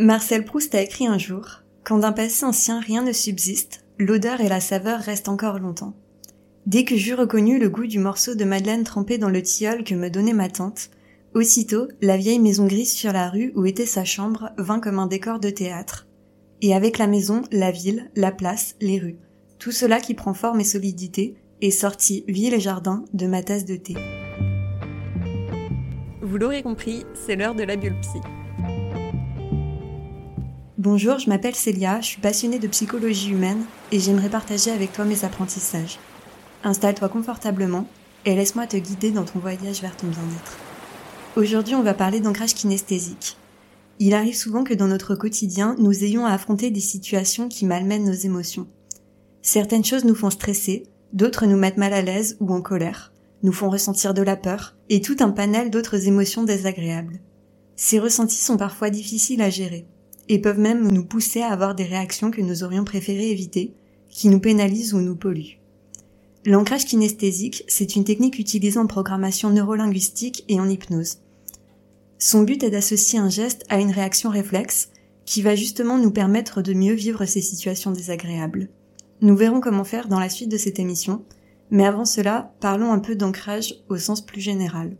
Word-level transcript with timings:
Marcel 0.00 0.46
Proust 0.46 0.74
a 0.74 0.80
écrit 0.80 1.06
un 1.06 1.18
jour 1.18 1.62
Quand 1.84 1.98
d'un 1.98 2.12
passé 2.12 2.46
ancien 2.46 2.80
rien 2.80 3.02
ne 3.02 3.12
subsiste, 3.12 3.84
l'odeur 3.98 4.40
et 4.40 4.48
la 4.48 4.60
saveur 4.60 4.98
restent 4.98 5.28
encore 5.28 5.58
longtemps. 5.58 5.92
Dès 6.64 6.86
que 6.86 6.96
j'eus 6.96 7.12
reconnu 7.12 7.58
le 7.58 7.68
goût 7.68 7.86
du 7.86 7.98
morceau 7.98 8.34
de 8.34 8.44
madeleine 8.46 8.82
trempé 8.82 9.18
dans 9.18 9.28
le 9.28 9.42
tilleul 9.42 9.84
que 9.84 9.94
me 9.94 10.08
donnait 10.08 10.32
ma 10.32 10.48
tante, 10.48 10.88
aussitôt 11.34 11.86
la 12.00 12.16
vieille 12.16 12.38
maison 12.38 12.66
grise 12.66 12.94
sur 12.94 13.12
la 13.12 13.28
rue 13.28 13.52
où 13.56 13.66
était 13.66 13.84
sa 13.84 14.06
chambre 14.06 14.52
vint 14.56 14.80
comme 14.80 14.98
un 14.98 15.06
décor 15.06 15.38
de 15.38 15.50
théâtre. 15.50 16.06
Et 16.62 16.74
avec 16.74 16.96
la 16.96 17.06
maison, 17.06 17.42
la 17.52 17.70
ville, 17.70 18.10
la 18.16 18.32
place, 18.32 18.76
les 18.80 18.98
rues, 18.98 19.18
tout 19.58 19.72
cela 19.72 20.00
qui 20.00 20.14
prend 20.14 20.32
forme 20.32 20.60
et 20.60 20.64
solidité, 20.64 21.34
est 21.60 21.70
sorti 21.70 22.24
ville 22.26 22.54
et 22.54 22.60
jardin 22.60 23.04
de 23.12 23.26
ma 23.26 23.42
tasse 23.42 23.66
de 23.66 23.76
thé. 23.76 23.96
Vous 26.22 26.38
l'aurez 26.38 26.62
compris, 26.62 27.04
c'est 27.12 27.36
l'heure 27.36 27.54
de 27.54 27.64
la 27.64 27.76
bulle 27.76 28.00
psy. 28.00 28.20
Bonjour, 30.82 31.18
je 31.18 31.28
m'appelle 31.28 31.54
Célia, 31.54 32.00
je 32.00 32.06
suis 32.06 32.22
passionnée 32.22 32.58
de 32.58 32.66
psychologie 32.66 33.32
humaine 33.32 33.64
et 33.92 34.00
j'aimerais 34.00 34.30
partager 34.30 34.70
avec 34.70 34.94
toi 34.94 35.04
mes 35.04 35.26
apprentissages. 35.26 35.98
Installe-toi 36.64 37.10
confortablement 37.10 37.86
et 38.24 38.34
laisse-moi 38.34 38.66
te 38.66 38.78
guider 38.78 39.10
dans 39.10 39.26
ton 39.26 39.40
voyage 39.40 39.82
vers 39.82 39.94
ton 39.94 40.06
bien-être. 40.06 40.56
Aujourd'hui, 41.36 41.74
on 41.74 41.82
va 41.82 41.92
parler 41.92 42.20
d'ancrage 42.20 42.54
kinesthésique. 42.54 43.36
Il 43.98 44.14
arrive 44.14 44.34
souvent 44.34 44.64
que 44.64 44.72
dans 44.72 44.86
notre 44.86 45.14
quotidien, 45.14 45.76
nous 45.78 46.02
ayons 46.02 46.24
à 46.24 46.32
affronter 46.32 46.70
des 46.70 46.80
situations 46.80 47.48
qui 47.48 47.66
malmènent 47.66 48.06
nos 48.06 48.14
émotions. 48.14 48.66
Certaines 49.42 49.84
choses 49.84 50.06
nous 50.06 50.14
font 50.14 50.30
stresser, 50.30 50.84
d'autres 51.12 51.44
nous 51.44 51.58
mettent 51.58 51.76
mal 51.76 51.92
à 51.92 52.00
l'aise 52.00 52.38
ou 52.40 52.54
en 52.54 52.62
colère, 52.62 53.12
nous 53.42 53.52
font 53.52 53.68
ressentir 53.68 54.14
de 54.14 54.22
la 54.22 54.38
peur 54.38 54.76
et 54.88 55.02
tout 55.02 55.16
un 55.20 55.30
panel 55.30 55.68
d'autres 55.68 56.08
émotions 56.08 56.44
désagréables. 56.44 57.20
Ces 57.76 57.98
ressentis 57.98 58.40
sont 58.40 58.56
parfois 58.56 58.88
difficiles 58.88 59.42
à 59.42 59.50
gérer 59.50 59.86
et 60.30 60.38
peuvent 60.38 60.60
même 60.60 60.92
nous 60.92 61.04
pousser 61.04 61.42
à 61.42 61.48
avoir 61.48 61.74
des 61.74 61.82
réactions 61.82 62.30
que 62.30 62.40
nous 62.40 62.62
aurions 62.62 62.84
préféré 62.84 63.32
éviter, 63.32 63.74
qui 64.08 64.28
nous 64.28 64.38
pénalisent 64.38 64.94
ou 64.94 65.00
nous 65.00 65.16
polluent. 65.16 65.58
L'ancrage 66.46 66.84
kinesthésique, 66.84 67.64
c'est 67.66 67.96
une 67.96 68.04
technique 68.04 68.38
utilisée 68.38 68.78
en 68.78 68.86
programmation 68.86 69.50
neurolinguistique 69.50 70.44
et 70.48 70.60
en 70.60 70.68
hypnose. 70.68 71.18
Son 72.20 72.42
but 72.42 72.62
est 72.62 72.70
d'associer 72.70 73.18
un 73.18 73.28
geste 73.28 73.64
à 73.70 73.80
une 73.80 73.90
réaction 73.90 74.30
réflexe 74.30 74.90
qui 75.26 75.42
va 75.42 75.56
justement 75.56 75.98
nous 75.98 76.12
permettre 76.12 76.62
de 76.62 76.74
mieux 76.74 76.94
vivre 76.94 77.24
ces 77.24 77.42
situations 77.42 77.90
désagréables. 77.90 78.68
Nous 79.22 79.34
verrons 79.34 79.60
comment 79.60 79.84
faire 79.84 80.06
dans 80.06 80.20
la 80.20 80.28
suite 80.28 80.50
de 80.50 80.58
cette 80.58 80.78
émission, 80.78 81.24
mais 81.72 81.86
avant 81.86 82.04
cela, 82.04 82.54
parlons 82.60 82.92
un 82.92 83.00
peu 83.00 83.16
d'ancrage 83.16 83.74
au 83.88 83.96
sens 83.96 84.24
plus 84.24 84.40
général. 84.40 84.96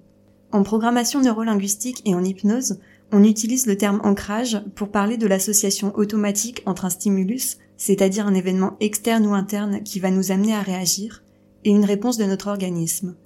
En 0.50 0.64
programmation 0.64 1.20
neurolinguistique 1.20 2.02
et 2.04 2.16
en 2.16 2.24
hypnose, 2.24 2.80
on 3.12 3.24
utilise 3.24 3.66
le 3.66 3.76
terme 3.76 4.00
ancrage 4.04 4.62
pour 4.74 4.90
parler 4.90 5.16
de 5.16 5.26
l'association 5.26 5.96
automatique 5.96 6.62
entre 6.66 6.84
un 6.84 6.90
stimulus, 6.90 7.58
c'est-à-dire 7.76 8.26
un 8.26 8.34
événement 8.34 8.76
externe 8.80 9.26
ou 9.26 9.34
interne 9.34 9.82
qui 9.82 10.00
va 10.00 10.10
nous 10.10 10.30
amener 10.30 10.54
à 10.54 10.60
réagir, 10.60 11.22
et 11.64 11.70
une 11.70 11.84
réponse 11.84 12.18
de 12.18 12.24
notre 12.24 12.48
organisme. 12.48 13.16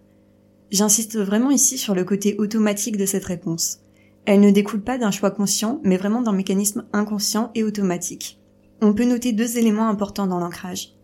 J'insiste 0.71 1.19
vraiment 1.19 1.51
ici 1.51 1.77
sur 1.79 1.95
le 1.95 2.05
côté 2.05 2.37
automatique 2.39 2.97
de 2.97 3.07
cette 3.07 3.27
réponse. 3.27 3.81
Elle 4.25 4.41
ne 4.41 4.51
découle 4.51 4.81
pas 4.81 4.97
d'un 4.97 5.11
choix 5.11 5.31
conscient, 5.31 5.81
mais 5.85 5.99
vraiment 5.99 6.23
d'un 6.23 6.33
mécanisme 6.33 6.87
inconscient 6.93 7.51
et 7.55 7.63
automatique. 7.63 8.41
On 8.81 8.95
peut 8.95 9.05
noter 9.05 9.33
deux 9.33 9.59
éléments 9.59 9.89
importants 9.89 10.27
dans 10.27 10.41
l'ancrage. 10.41 10.95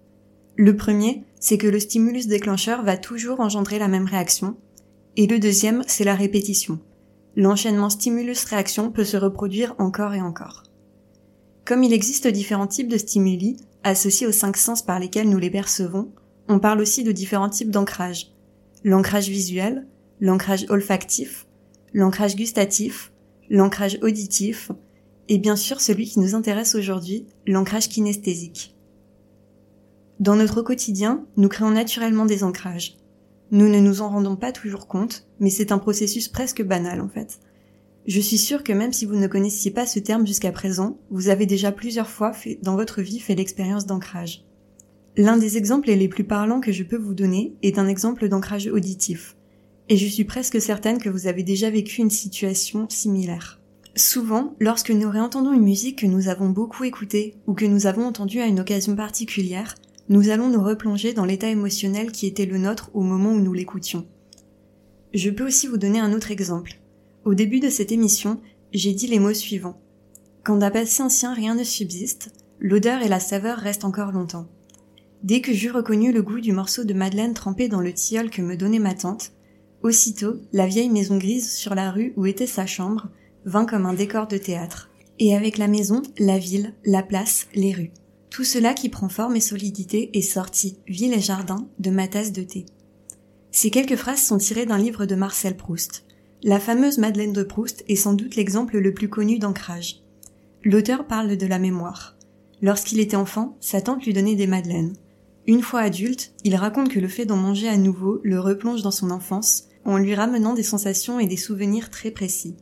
Le 0.57 0.75
premier, 0.75 1.25
c'est 1.39 1.59
que 1.59 1.67
le 1.67 1.79
stimulus 1.79 2.27
déclencheur 2.27 2.83
va 2.83 2.97
toujours 2.97 3.41
engendrer 3.41 3.79
la 3.79 3.89
même 3.89 4.07
réaction, 4.07 4.57
et 5.17 5.27
le 5.27 5.39
deuxième, 5.39 5.83
c'est 5.87 6.05
la 6.05 6.15
répétition 6.15 6.81
l'enchaînement 7.37 7.91
stimulus-réaction 7.91 8.91
peut 8.91 9.05
se 9.05 9.17
reproduire 9.17 9.75
encore 9.79 10.15
et 10.15 10.21
encore. 10.21 10.65
Comme 11.65 11.85
il 11.85 11.93
existe 11.93 12.27
différents 12.27 12.67
types 12.67 12.89
de 12.89 12.99
stimuli, 12.99 13.57
associés 13.85 14.27
aux 14.27 14.33
cinq 14.33 14.57
sens 14.57 14.83
par 14.83 14.99
lesquels 14.99 15.29
nous 15.29 15.39
les 15.39 15.51
percevons, 15.51 16.13
on 16.49 16.59
parle 16.59 16.81
aussi 16.81 17.05
de 17.05 17.13
différents 17.13 17.49
types 17.49 17.71
d'ancrage. 17.71 18.33
L'ancrage 18.83 19.29
visuel, 19.29 19.87
l'ancrage 20.21 20.67
olfactif, 20.69 21.47
l'ancrage 21.95 22.37
gustatif, 22.37 23.13
l'ancrage 23.49 23.99
auditif, 24.03 24.73
et 25.29 25.39
bien 25.39 25.57
sûr 25.57 25.81
celui 25.81 26.07
qui 26.07 26.19
nous 26.19 26.35
intéresse 26.35 26.75
aujourd'hui, 26.75 27.27
l'ancrage 27.47 27.89
kinesthésique. 27.89 28.75
Dans 30.19 30.37
notre 30.37 30.61
quotidien, 30.61 31.25
nous 31.37 31.49
créons 31.49 31.71
naturellement 31.71 32.27
des 32.27 32.43
ancrages. 32.43 32.97
Nous 33.53 33.69
ne 33.69 33.81
nous 33.81 34.01
en 34.01 34.09
rendons 34.09 34.37
pas 34.37 34.53
toujours 34.53 34.87
compte, 34.87 35.27
mais 35.41 35.51
c'est 35.51 35.73
un 35.73 35.79
processus 35.79 36.29
presque 36.29 36.63
banal 36.63 37.01
en 37.01 37.09
fait. 37.09 37.41
Je 38.07 38.21
suis 38.21 38.39
sûre 38.39 38.63
que 38.63 38.73
même 38.73 38.93
si 38.93 39.05
vous 39.07 39.17
ne 39.17 39.27
connaissiez 39.27 39.71
pas 39.71 39.87
ce 39.87 39.99
terme 39.99 40.27
jusqu'à 40.27 40.53
présent, 40.53 40.99
vous 41.11 41.29
avez 41.29 41.47
déjà 41.47 41.73
plusieurs 41.73 42.09
fois 42.09 42.33
fait, 42.33 42.59
dans 42.63 42.77
votre 42.77 43.03
vie 43.03 43.19
fait 43.19 43.35
l'expérience 43.35 43.87
d'ancrage. 43.87 44.45
L'un 45.17 45.37
des 45.37 45.57
exemples 45.57 45.91
les 45.91 46.09
plus 46.09 46.25
parlants 46.25 46.61
que 46.61 46.73
je 46.73 46.85
peux 46.85 46.97
vous 46.97 47.15
donner 47.15 47.55
est 47.63 47.79
un 47.79 47.89
exemple 47.89 48.29
d'ancrage 48.29 48.69
auditif. 48.69 49.37
Et 49.89 49.97
je 49.97 50.07
suis 50.07 50.25
presque 50.25 50.61
certaine 50.61 50.99
que 50.99 51.11
vous 51.11 51.27
avez 51.27 51.43
déjà 51.43 51.69
vécu 51.69 52.01
une 52.01 52.11
situation 52.11 52.89
similaire. 52.89 53.61
Souvent, 53.97 54.55
lorsque 54.61 54.93
nous 54.93 55.11
réentendons 55.11 55.53
une 55.53 55.65
musique 55.65 55.99
que 55.99 56.07
nous 56.07 56.29
avons 56.29 56.49
beaucoup 56.49 56.85
écoutée 56.85 57.35
ou 57.49 57.55
que 57.55 57.65
nous 57.65 57.87
avons 57.87 58.07
entendue 58.07 58.41
à 58.41 58.47
une 58.47 58.61
occasion 58.61 58.95
particulière, 58.95 59.75
nous 60.11 60.29
allons 60.29 60.49
nous 60.49 60.63
replonger 60.63 61.13
dans 61.13 61.25
l'état 61.25 61.49
émotionnel 61.49 62.11
qui 62.11 62.27
était 62.27 62.45
le 62.45 62.59
nôtre 62.59 62.91
au 62.95 63.03
moment 63.03 63.31
où 63.31 63.41
nous 63.41 63.53
l'écoutions. 63.53 64.09
Je 65.15 65.31
peux 65.31 65.47
aussi 65.47 65.69
vous 65.69 65.77
donner 65.77 66.01
un 66.01 66.13
autre 66.13 66.33
exemple. 66.33 66.81
Au 67.25 67.35
début 67.35 67.61
de 67.61 67.71
cette 67.71 67.93
émission, 67.93 68.41
j'ai 68.73 68.93
dit 68.93 69.07
les 69.07 69.21
mots 69.21 69.33
suivants. 69.33 69.81
Quand 70.43 70.57
d'un 70.57 70.73
passé 70.73 71.05
ancien 71.05 71.33
rien 71.33 71.55
ne 71.55 71.63
subsiste, 71.63 72.33
l'odeur 72.59 73.03
et 73.03 73.09
la 73.09 73.21
saveur 73.21 73.59
restent 73.59 73.85
encore 73.85 74.11
longtemps. 74.11 74.49
Dès 75.23 75.41
que 75.43 75.53
j'eus 75.53 75.71
reconnu 75.71 76.13
le 76.13 76.23
goût 76.23 76.41
du 76.41 76.51
morceau 76.51 76.83
de 76.83 76.95
madeleine 76.95 77.35
trempé 77.35 77.69
dans 77.69 77.81
le 77.81 77.93
tilleul 77.93 78.31
que 78.31 78.43
me 78.43 78.57
donnait 78.57 78.81
ma 78.81 78.95
tante, 78.95 79.31
aussitôt 79.85 80.41
la 80.53 80.67
vieille 80.67 80.91
maison 80.91 81.19
grise 81.19 81.53
sur 81.53 81.77
la 81.77 81.93
rue 81.93 82.15
où 82.17 82.27
était 82.27 82.49
sa 82.49 82.67
chambre 82.67 83.11
vint 83.45 83.65
comme 83.65 83.87
un 83.87 83.95
décor 83.95 84.27
de 84.27 84.39
théâtre. 84.39 84.91
Et 85.21 85.37
avec 85.37 85.57
la 85.57 85.69
maison, 85.69 86.03
la 86.19 86.39
ville, 86.39 86.75
la 86.85 87.05
place, 87.05 87.47
les 87.55 87.73
rues. 87.73 87.93
Tout 88.31 88.45
cela 88.45 88.75
qui 88.75 88.89
prend 88.89 89.09
forme 89.09 89.37
et 89.37 89.41
solidité 89.41 90.17
est 90.17 90.23
sorti, 90.23 90.79
ville 90.87 91.13
et 91.13 91.21
jardin, 91.21 91.69
de 91.81 91.91
ma 91.91 92.07
tasse 92.07 92.33
de 92.33 92.43
thé. 92.43 92.65
Ces 93.51 93.71
quelques 93.71 93.97
phrases 93.97 94.23
sont 94.23 94.39
tirées 94.39 94.67
d'un 94.67 94.79
livre 94.79 95.05
de 95.05 95.17
Marcel 95.17 95.57
Proust. 95.57 96.05
La 96.43 96.61
fameuse 96.61 96.99
Madeleine 96.99 97.33
de 97.33 97.43
Proust 97.43 97.85
est 97.89 97.97
sans 97.97 98.15
doute 98.15 98.37
l'exemple 98.37 98.79
le 98.79 98.95
plus 98.95 99.09
connu 99.09 99.39
d'ancrage. 99.39 100.03
L'auteur 100.63 101.07
parle 101.07 101.37
de 101.37 101.47
la 101.47 101.59
mémoire. 101.59 102.17
Lorsqu'il 102.63 103.01
était 103.01 103.17
enfant, 103.17 103.57
sa 103.61 103.81
tante 103.81 104.05
lui 104.05 104.13
donnait 104.13 104.37
des 104.37 104.47
madeleines. 104.47 104.95
Une 105.47 105.63
fois 105.63 105.81
adulte, 105.81 106.33
il 106.45 106.55
raconte 106.55 106.91
que 106.91 107.01
le 107.01 107.09
fait 107.09 107.27
d'en 107.27 107.37
manger 107.37 107.69
à 107.69 107.77
nouveau 107.77 108.21
le 108.23 108.39
replonge 108.39 108.83
dans 108.83 108.91
son 108.93 109.11
enfance, 109.11 109.65
en 109.85 109.97
lui 109.97 110.15
ramenant 110.15 110.55
des 110.55 110.63
sensations 110.63 111.19
et 111.19 111.27
des 111.27 111.37
souvenirs 111.37 111.91
très 111.91 112.11
précis. 112.11 112.57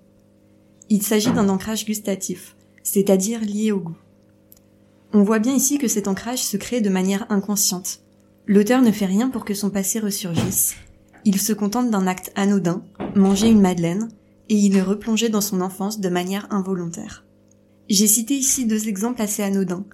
Il 0.89 1.03
s'agit 1.03 1.33
d'un 1.33 1.51
ancrage 1.51 1.85
gustatif, 1.85 2.57
c'est-à-dire 2.83 3.41
lié 3.43 3.73
au 3.73 3.81
goût. 3.81 3.99
On 5.15 5.23
voit 5.23 5.39
bien 5.39 5.55
ici 5.55 5.79
que 5.79 5.89
cet 5.89 6.07
ancrage 6.07 6.43
se 6.43 6.59
crée 6.59 6.83
de 6.83 6.91
manière 6.91 7.27
inconsciente. 7.31 8.01
L'auteur 8.47 8.83
ne 8.83 8.91
fait 8.91 9.07
rien 9.07 9.31
pour 9.31 9.47
que 9.47 9.55
son 9.55 9.71
passé 9.71 10.01
ressurgisse. 10.01 10.75
Il 11.25 11.41
se 11.41 11.55
contente 11.55 11.91
d'un 11.91 12.07
acte 12.07 12.31
anodin, 12.35 12.83
manger 13.15 13.49
une 13.49 13.61
madeleine, 13.61 14.11
et 14.51 14.55
il 14.55 14.77
est 14.77 14.83
replongé 14.83 15.31
dans 15.31 15.41
son 15.41 15.63
enfance 15.63 16.01
de 16.01 16.09
manière 16.11 16.47
involontaire. 16.51 17.25
J'ai 17.89 18.07
cité 18.07 18.35
ici 18.35 18.67
deux 18.67 18.89
exemples 18.89 19.23
assez 19.23 19.43
anodins. 19.43 19.85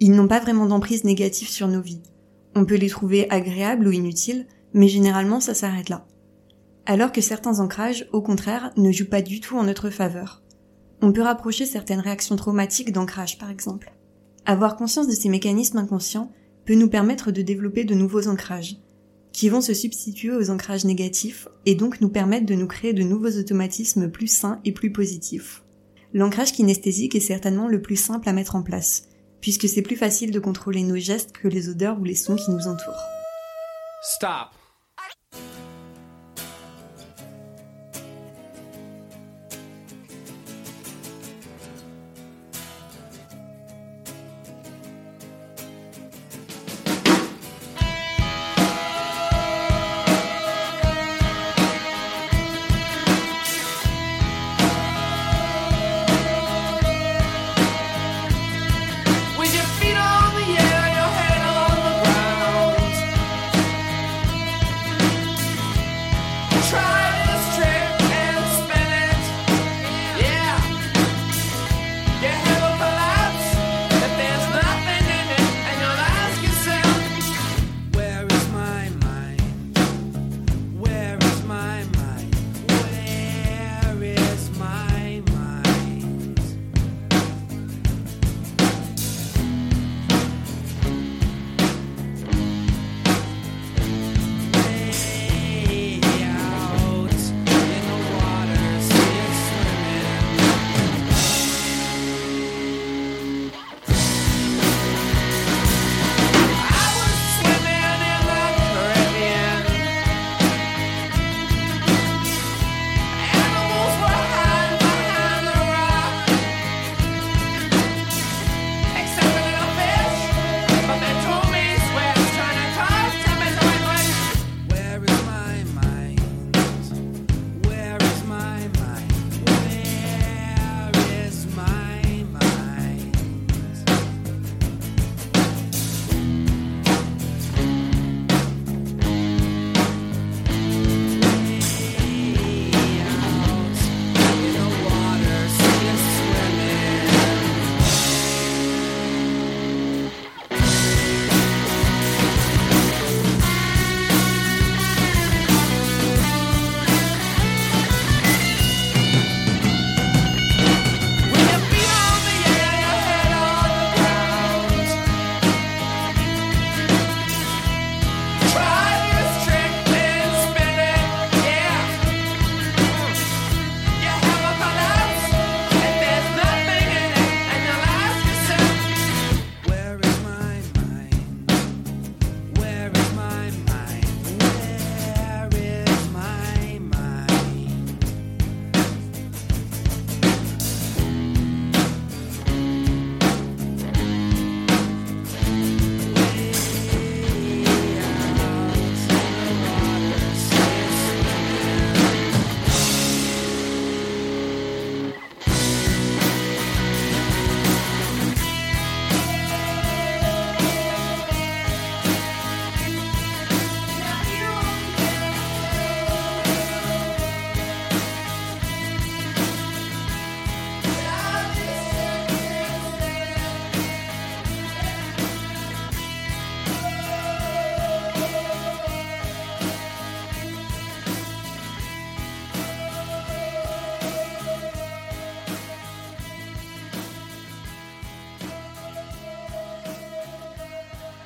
Ils 0.00 0.12
n'ont 0.12 0.28
pas 0.28 0.40
vraiment 0.40 0.66
d'emprise 0.66 1.04
négative 1.04 1.48
sur 1.48 1.68
nos 1.68 1.80
vies. 1.80 2.02
On 2.56 2.64
peut 2.64 2.76
les 2.76 2.88
trouver 2.88 3.30
agréables 3.30 3.86
ou 3.86 3.92
inutiles, 3.92 4.46
mais 4.72 4.88
généralement 4.88 5.38
ça 5.38 5.54
s'arrête 5.54 5.88
là. 5.88 6.04
Alors 6.86 7.12
que 7.12 7.20
certains 7.20 7.60
ancrages, 7.60 8.08
au 8.12 8.22
contraire, 8.22 8.72
ne 8.76 8.90
jouent 8.90 9.08
pas 9.08 9.22
du 9.22 9.40
tout 9.40 9.56
en 9.56 9.62
notre 9.62 9.90
faveur. 9.90 10.42
On 11.00 11.12
peut 11.12 11.22
rapprocher 11.22 11.64
certaines 11.64 12.00
réactions 12.00 12.36
traumatiques 12.36 12.92
d'ancrage, 12.92 13.38
par 13.38 13.50
exemple. 13.50 13.92
Avoir 14.46 14.76
conscience 14.76 15.08
de 15.08 15.12
ces 15.12 15.28
mécanismes 15.28 15.78
inconscients 15.78 16.30
peut 16.66 16.74
nous 16.74 16.88
permettre 16.88 17.30
de 17.30 17.42
développer 17.42 17.84
de 17.84 17.94
nouveaux 17.94 18.28
ancrages, 18.28 18.76
qui 19.32 19.48
vont 19.48 19.60
se 19.60 19.72
substituer 19.72 20.32
aux 20.32 20.50
ancrages 20.50 20.84
négatifs 20.84 21.48
et 21.66 21.74
donc 21.74 22.00
nous 22.00 22.10
permettre 22.10 22.46
de 22.46 22.54
nous 22.54 22.66
créer 22.66 22.92
de 22.92 23.02
nouveaux 23.02 23.38
automatismes 23.38 24.10
plus 24.10 24.28
sains 24.28 24.60
et 24.64 24.72
plus 24.72 24.92
positifs. 24.92 25.62
L'ancrage 26.12 26.52
kinesthésique 26.52 27.14
est 27.14 27.20
certainement 27.20 27.68
le 27.68 27.82
plus 27.82 27.96
simple 27.96 28.28
à 28.28 28.32
mettre 28.32 28.54
en 28.54 28.62
place, 28.62 29.08
puisque 29.40 29.68
c'est 29.68 29.82
plus 29.82 29.96
facile 29.96 30.30
de 30.30 30.38
contrôler 30.38 30.82
nos 30.82 30.96
gestes 30.96 31.32
que 31.32 31.48
les 31.48 31.68
odeurs 31.68 31.98
ou 31.98 32.04
les 32.04 32.14
sons 32.14 32.36
qui 32.36 32.50
nous 32.50 32.68
entourent. 32.68 33.02
Stop. 34.02 34.63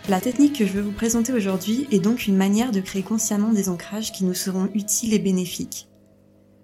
La 0.08 0.22
technique 0.22 0.58
que 0.58 0.64
je 0.64 0.72
veux 0.72 0.81
vous 0.81 0.93
présenter 0.93 1.34
aujourd'hui 1.34 1.87
est 1.90 1.99
donc 1.99 2.26
une 2.26 2.37
manière 2.37 2.72
de 2.72 2.81
créer 2.81 3.02
consciemment 3.02 3.52
des 3.52 3.69
ancrages 3.69 4.10
qui 4.10 4.25
nous 4.25 4.32
seront 4.32 4.70
utiles 4.72 5.12
et 5.12 5.19
bénéfiques. 5.19 5.87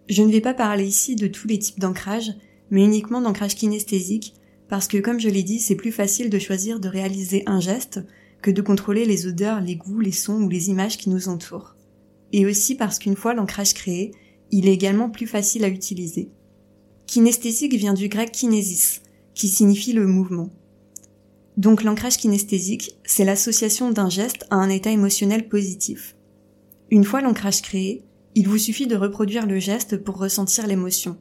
Je 0.08 0.22
ne 0.22 0.32
vais 0.32 0.40
pas 0.40 0.54
parler 0.54 0.86
ici 0.86 1.14
de 1.14 1.26
tous 1.26 1.46
les 1.46 1.58
types 1.58 1.78
d'ancrage, 1.78 2.32
mais 2.70 2.82
uniquement 2.82 3.20
d'ancrage 3.20 3.54
kinesthésique, 3.54 4.32
parce 4.70 4.88
que 4.88 4.96
comme 4.96 5.20
je 5.20 5.28
l'ai 5.28 5.42
dit, 5.42 5.60
c'est 5.60 5.74
plus 5.74 5.92
facile 5.92 6.30
de 6.30 6.38
choisir 6.38 6.80
de 6.80 6.88
réaliser 6.88 7.42
un 7.44 7.60
geste 7.60 8.00
que 8.40 8.50
de 8.50 8.62
contrôler 8.62 9.04
les 9.04 9.26
odeurs, 9.26 9.60
les 9.60 9.76
goûts, 9.76 10.00
les 10.00 10.10
sons 10.10 10.40
ou 10.40 10.48
les 10.48 10.70
images 10.70 10.96
qui 10.96 11.10
nous 11.10 11.28
entourent. 11.28 11.76
Et 12.32 12.46
aussi 12.46 12.76
parce 12.76 12.98
qu'une 12.98 13.16
fois 13.16 13.34
l'ancrage 13.34 13.74
créé, 13.74 14.12
il 14.52 14.68
est 14.68 14.74
également 14.74 15.10
plus 15.10 15.26
facile 15.26 15.64
à 15.64 15.68
utiliser. 15.68 16.30
Kinesthésique 17.06 17.74
vient 17.74 17.92
du 17.92 18.08
grec 18.08 18.32
kinésis, 18.32 19.02
qui 19.34 19.48
signifie 19.48 19.92
le 19.92 20.06
mouvement. 20.06 20.48
Donc 21.56 21.84
l'ancrage 21.84 22.16
kinesthésique, 22.16 22.98
c'est 23.04 23.24
l'association 23.24 23.90
d'un 23.90 24.10
geste 24.10 24.44
à 24.50 24.56
un 24.56 24.68
état 24.68 24.90
émotionnel 24.90 25.48
positif. 25.48 26.16
Une 26.90 27.04
fois 27.04 27.20
l'ancrage 27.20 27.62
créé, 27.62 28.02
il 28.34 28.48
vous 28.48 28.58
suffit 28.58 28.88
de 28.88 28.96
reproduire 28.96 29.46
le 29.46 29.60
geste 29.60 29.96
pour 29.98 30.18
ressentir 30.18 30.66
l'émotion. 30.66 31.16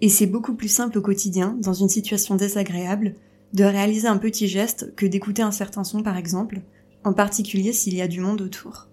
Et 0.00 0.08
c'est 0.08 0.26
beaucoup 0.26 0.54
plus 0.54 0.68
simple 0.68 0.98
au 0.98 1.02
quotidien, 1.02 1.56
dans 1.60 1.72
une 1.72 1.88
situation 1.88 2.34
désagréable, 2.34 3.14
de 3.52 3.64
réaliser 3.64 4.08
un 4.08 4.18
petit 4.18 4.48
geste 4.48 4.94
que 4.96 5.06
d'écouter 5.06 5.42
un 5.42 5.52
certain 5.52 5.84
son 5.84 6.02
par 6.02 6.16
exemple, 6.16 6.62
en 7.04 7.12
particulier 7.12 7.72
s'il 7.72 7.94
y 7.94 8.02
a 8.02 8.08
du 8.08 8.20
monde 8.20 8.40
autour. 8.40 8.88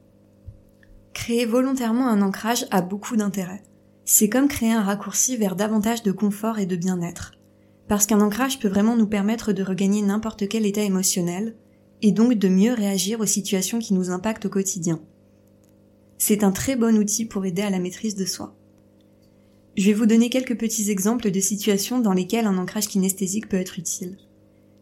Créer 1.14 1.46
volontairement 1.46 2.08
un 2.08 2.22
ancrage 2.22 2.68
a 2.70 2.82
beaucoup 2.82 3.16
d'intérêt. 3.16 3.64
C'est 4.06 4.30
comme 4.30 4.48
créer 4.48 4.72
un 4.72 4.84
raccourci 4.84 5.38
vers 5.38 5.56
davantage 5.56 6.04
de 6.04 6.12
confort 6.12 6.60
et 6.60 6.68
de 6.68 6.76
bien-être 6.76 7.37
parce 7.88 8.06
qu'un 8.06 8.22
ancrage 8.22 8.60
peut 8.60 8.68
vraiment 8.68 8.96
nous 8.96 9.08
permettre 9.08 9.54
de 9.54 9.64
regagner 9.64 10.02
n'importe 10.02 10.48
quel 10.48 10.66
état 10.66 10.84
émotionnel, 10.84 11.56
et 12.02 12.12
donc 12.12 12.34
de 12.34 12.48
mieux 12.48 12.74
réagir 12.74 13.20
aux 13.20 13.26
situations 13.26 13.80
qui 13.80 13.94
nous 13.94 14.12
impactent 14.12 14.46
au 14.46 14.50
quotidien. 14.50 15.02
C'est 16.18 16.44
un 16.44 16.52
très 16.52 16.76
bon 16.76 16.98
outil 16.98 17.26
pour 17.26 17.46
aider 17.46 17.62
à 17.62 17.70
la 17.70 17.80
maîtrise 17.80 18.16
de 18.16 18.26
soi. 18.26 18.56
Je 19.76 19.86
vais 19.86 19.94
vous 19.94 20.06
donner 20.08 20.30
quelques 20.30 20.58
petits 20.58 20.90
exemples 20.90 21.30
de 21.30 21.40
situations 21.40 22.00
dans 22.00 22.14
lesquelles 22.14 22.48
un 22.48 22.58
ancrage 22.58 22.88
kinesthésique 22.88 23.48
peut 23.48 23.58
être 23.58 23.78
utile. 23.78 24.18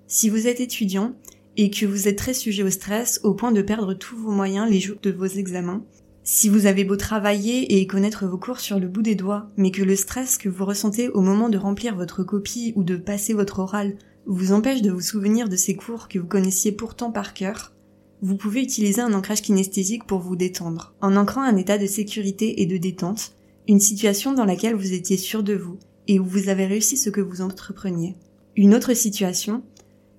Si 0.07 0.29
vous 0.29 0.47
êtes 0.47 0.61
étudiant 0.61 1.13
et 1.57 1.69
que 1.69 1.85
vous 1.85 2.07
êtes 2.07 2.17
très 2.17 2.33
sujet 2.33 2.63
au 2.63 2.69
stress 2.69 3.19
au 3.23 3.33
point 3.33 3.51
de 3.51 3.61
perdre 3.61 3.93
tous 3.93 4.15
vos 4.15 4.31
moyens 4.31 4.69
les 4.69 4.79
jours 4.79 4.97
de 5.01 5.11
vos 5.11 5.25
examens, 5.25 5.83
si 6.27 6.49
vous 6.49 6.65
avez 6.65 6.83
beau 6.83 6.95
travailler 6.95 7.77
et 7.77 7.85
connaître 7.85 8.25
vos 8.25 8.39
cours 8.39 8.59
sur 8.59 8.79
le 8.79 8.87
bout 8.87 9.03
des 9.03 9.13
doigts, 9.13 9.51
mais 9.57 9.69
que 9.69 9.83
le 9.83 9.95
stress 9.95 10.39
que 10.39 10.49
vous 10.49 10.65
ressentez 10.65 11.07
au 11.09 11.21
moment 11.21 11.49
de 11.49 11.57
remplir 11.59 11.95
votre 11.95 12.23
copie 12.23 12.73
ou 12.75 12.83
de 12.83 12.97
passer 12.97 13.33
votre 13.33 13.59
oral 13.59 13.95
vous 14.25 14.51
empêche 14.51 14.81
de 14.81 14.89
vous 14.89 15.01
souvenir 15.01 15.47
de 15.49 15.55
ces 15.55 15.75
cours 15.75 16.07
que 16.07 16.17
vous 16.17 16.25
connaissiez 16.25 16.71
pourtant 16.71 17.11
par 17.11 17.35
cœur, 17.35 17.73
vous 18.23 18.37
pouvez 18.37 18.63
utiliser 18.63 19.01
un 19.01 19.13
ancrage 19.13 19.43
kinesthésique 19.43 20.07
pour 20.07 20.17
vous 20.17 20.35
détendre, 20.35 20.95
en 20.99 21.15
ancrant 21.15 21.43
un 21.43 21.57
état 21.57 21.77
de 21.77 21.85
sécurité 21.85 22.59
et 22.59 22.65
de 22.65 22.77
détente, 22.77 23.33
une 23.67 23.79
situation 23.79 24.33
dans 24.33 24.45
laquelle 24.45 24.73
vous 24.73 24.93
étiez 24.93 25.17
sûr 25.17 25.43
de 25.43 25.53
vous 25.53 25.77
et 26.07 26.19
où 26.19 26.25
vous 26.25 26.49
avez 26.49 26.65
réussi 26.65 26.97
ce 26.97 27.11
que 27.11 27.21
vous 27.21 27.41
entrepreniez. 27.41 28.15
Une 28.55 28.73
autre 28.73 28.95
situation, 28.95 29.63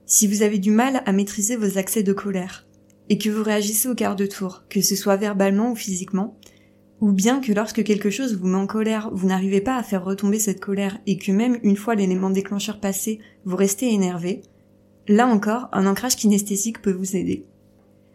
si 0.05 0.29
vous 0.29 0.43
avez 0.43 0.59
du 0.59 0.71
mal 0.71 1.03
à 1.05 1.13
maîtriser 1.13 1.57
vos 1.57 1.79
accès 1.79 2.05
de 2.05 2.13
colère, 2.13 2.66
et 3.09 3.19
que 3.19 3.31
vous 3.31 3.43
réagissez 3.43 3.89
au 3.89 3.95
quart 3.95 4.17
de 4.17 4.27
tour, 4.27 4.65
que 4.69 4.81
ce 4.81 4.97
soit 4.97 5.17
verbalement 5.17 5.73
ou 5.73 5.77
physiquement, 5.77 6.37
ou 7.01 7.13
bien 7.13 7.41
que 7.41 7.53
lorsque 7.53 7.85
quelque 7.85 8.11
chose 8.11 8.37
vous 8.37 8.47
met 8.47 8.57
en 8.57 8.67
colère, 8.67 9.11
vous 9.13 9.27
n'arrivez 9.27 9.61
pas 9.61 9.77
à 9.77 9.83
faire 9.83 10.05
retomber 10.05 10.39
cette 10.39 10.61
colère 10.61 10.99
et 11.07 11.19
que 11.19 11.31
même 11.31 11.59
une 11.63 11.77
fois 11.77 11.95
l'élément 11.95 12.31
déclencheur 12.31 12.81
passé, 12.81 13.19
vous 13.45 13.57
restez 13.57 13.93
énervé, 13.93 14.43
là 15.07 15.27
encore, 15.27 15.69
un 15.73 15.87
ancrage 15.87 16.17
kinesthésique 16.17 16.83
peut 16.83 16.93
vous 16.93 17.17
aider. 17.17 17.47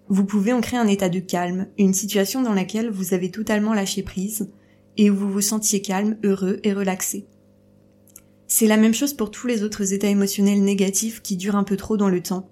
Vous 0.10 0.26
pouvez 0.26 0.52
en 0.52 0.62
créer 0.62 0.80
un 0.80 0.88
état 0.88 1.10
de 1.10 1.20
calme, 1.20 1.68
une 1.78 1.94
situation 1.94 2.42
dans 2.42 2.54
laquelle 2.54 2.90
vous 2.90 3.14
avez 3.14 3.32
totalement 3.32 3.74
lâché 3.74 4.04
prise, 4.04 4.50
et 4.98 5.10
où 5.10 5.16
vous 5.16 5.32
vous 5.32 5.42
sentiez 5.42 5.82
calme, 5.82 6.18
heureux 6.24 6.60
et 6.64 6.74
relaxé. 6.74 7.26
C'est 8.48 8.68
la 8.68 8.76
même 8.76 8.94
chose 8.94 9.14
pour 9.14 9.32
tous 9.32 9.48
les 9.48 9.64
autres 9.64 9.94
états 9.94 10.10
émotionnels 10.10 10.62
négatifs 10.62 11.22
qui 11.22 11.38
durent 11.38 11.56
un 11.56 11.64
peu 11.64 11.78
trop 11.78 11.96
dans 11.96 12.10
le 12.10 12.22
temps, 12.22 12.50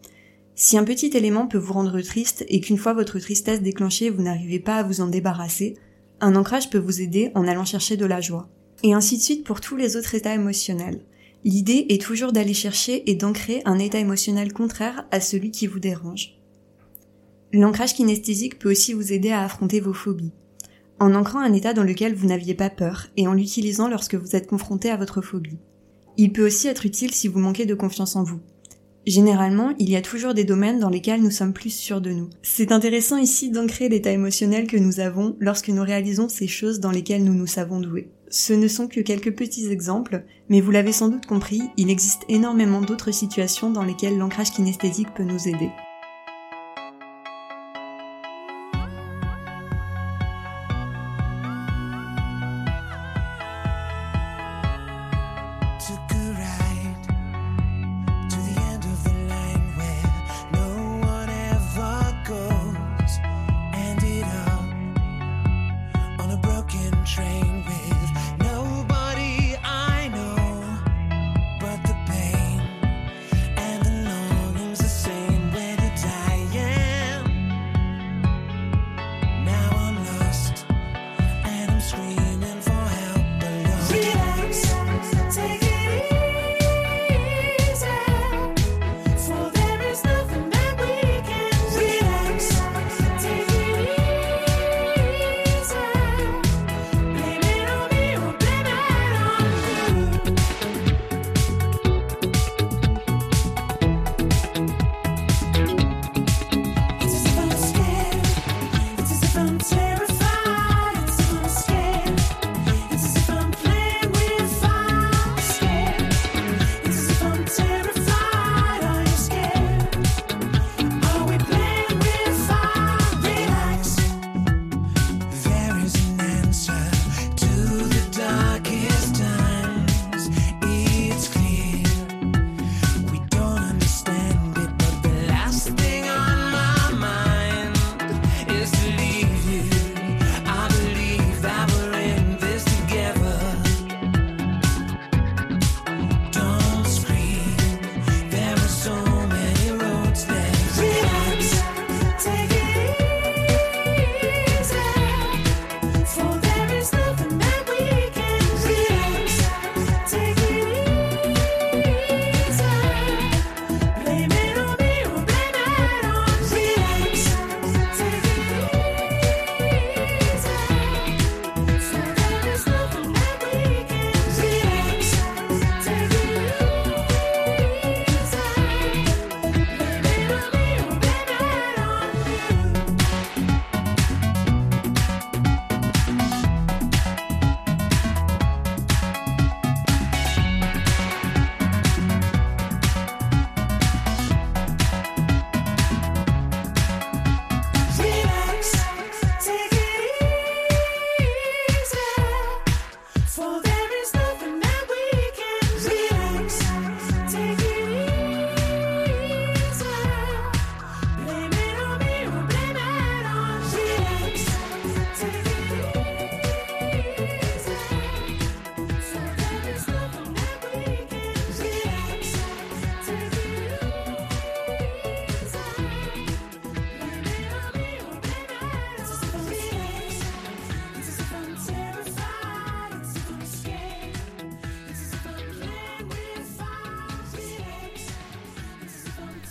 si 0.61 0.77
un 0.77 0.83
petit 0.83 1.15
élément 1.15 1.47
peut 1.47 1.57
vous 1.57 1.71
rendre 1.71 2.01
triste 2.01 2.43
et 2.49 2.59
qu'une 2.59 2.77
fois 2.77 2.91
votre 2.91 3.17
tristesse 3.17 3.61
déclenchée 3.61 4.09
vous 4.09 4.21
n'arrivez 4.21 4.59
pas 4.59 4.75
à 4.75 4.83
vous 4.83 4.99
en 4.99 5.07
débarrasser, 5.07 5.77
un 6.19 6.35
ancrage 6.35 6.69
peut 6.69 6.77
vous 6.77 6.99
aider 6.99 7.31
en 7.33 7.47
allant 7.47 7.63
chercher 7.63 7.95
de 7.95 8.05
la 8.05 8.19
joie. 8.19 8.49
Et 8.83 8.93
ainsi 8.93 9.17
de 9.17 9.21
suite 9.21 9.45
pour 9.45 9.61
tous 9.61 9.77
les 9.77 9.95
autres 9.95 10.15
états 10.15 10.35
émotionnels. 10.35 10.99
L'idée 11.45 11.85
est 11.87 12.01
toujours 12.01 12.33
d'aller 12.33 12.53
chercher 12.53 13.09
et 13.09 13.15
d'ancrer 13.15 13.61
un 13.63 13.79
état 13.79 13.99
émotionnel 13.99 14.51
contraire 14.51 15.07
à 15.11 15.21
celui 15.21 15.51
qui 15.51 15.65
vous 15.65 15.79
dérange. 15.79 16.37
L'ancrage 17.53 17.93
kinesthésique 17.93 18.59
peut 18.59 18.71
aussi 18.71 18.91
vous 18.91 19.13
aider 19.13 19.31
à 19.31 19.45
affronter 19.45 19.79
vos 19.79 19.93
phobies. 19.93 20.33
En 20.99 21.15
ancrant 21.15 21.39
un 21.39 21.53
état 21.53 21.73
dans 21.73 21.85
lequel 21.85 22.13
vous 22.13 22.27
n'aviez 22.27 22.53
pas 22.53 22.69
peur 22.69 23.07
et 23.15 23.29
en 23.29 23.33
l'utilisant 23.33 23.87
lorsque 23.87 24.15
vous 24.15 24.35
êtes 24.35 24.47
confronté 24.47 24.89
à 24.89 24.97
votre 24.97 25.21
phobie. 25.21 25.57
Il 26.17 26.33
peut 26.33 26.45
aussi 26.45 26.67
être 26.67 26.85
utile 26.85 27.13
si 27.13 27.29
vous 27.29 27.39
manquez 27.39 27.65
de 27.65 27.75
confiance 27.75 28.17
en 28.17 28.23
vous. 28.23 28.41
Généralement, 29.09 29.73
il 29.79 29.89
y 29.89 29.95
a 29.95 30.03
toujours 30.03 30.35
des 30.35 30.43
domaines 30.43 30.77
dans 30.77 30.91
lesquels 30.91 31.23
nous 31.23 31.31
sommes 31.31 31.51
plus 31.51 31.71
sûrs 31.71 31.99
de 31.99 32.11
nous. 32.11 32.29
C'est 32.43 32.71
intéressant 32.71 33.17
ici 33.17 33.49
d'ancrer 33.49 33.89
l'état 33.89 34.11
émotionnel 34.11 34.67
que 34.67 34.77
nous 34.77 34.99
avons 34.99 35.35
lorsque 35.39 35.69
nous 35.69 35.81
réalisons 35.81 36.29
ces 36.29 36.45
choses 36.45 36.79
dans 36.79 36.91
lesquelles 36.91 37.23
nous 37.23 37.33
nous 37.33 37.47
savons 37.47 37.79
doués. 37.79 38.11
Ce 38.29 38.53
ne 38.53 38.67
sont 38.67 38.87
que 38.87 38.99
quelques 38.99 39.35
petits 39.35 39.71
exemples, 39.71 40.25
mais 40.47 40.61
vous 40.61 40.69
l'avez 40.69 40.91
sans 40.91 41.09
doute 41.09 41.25
compris, 41.25 41.63
il 41.75 41.89
existe 41.89 42.21
énormément 42.29 42.81
d'autres 42.81 43.09
situations 43.09 43.71
dans 43.71 43.83
lesquelles 43.83 44.19
l'ancrage 44.19 44.51
kinesthésique 44.51 45.11
peut 45.15 45.23
nous 45.23 45.47
aider. 45.47 45.71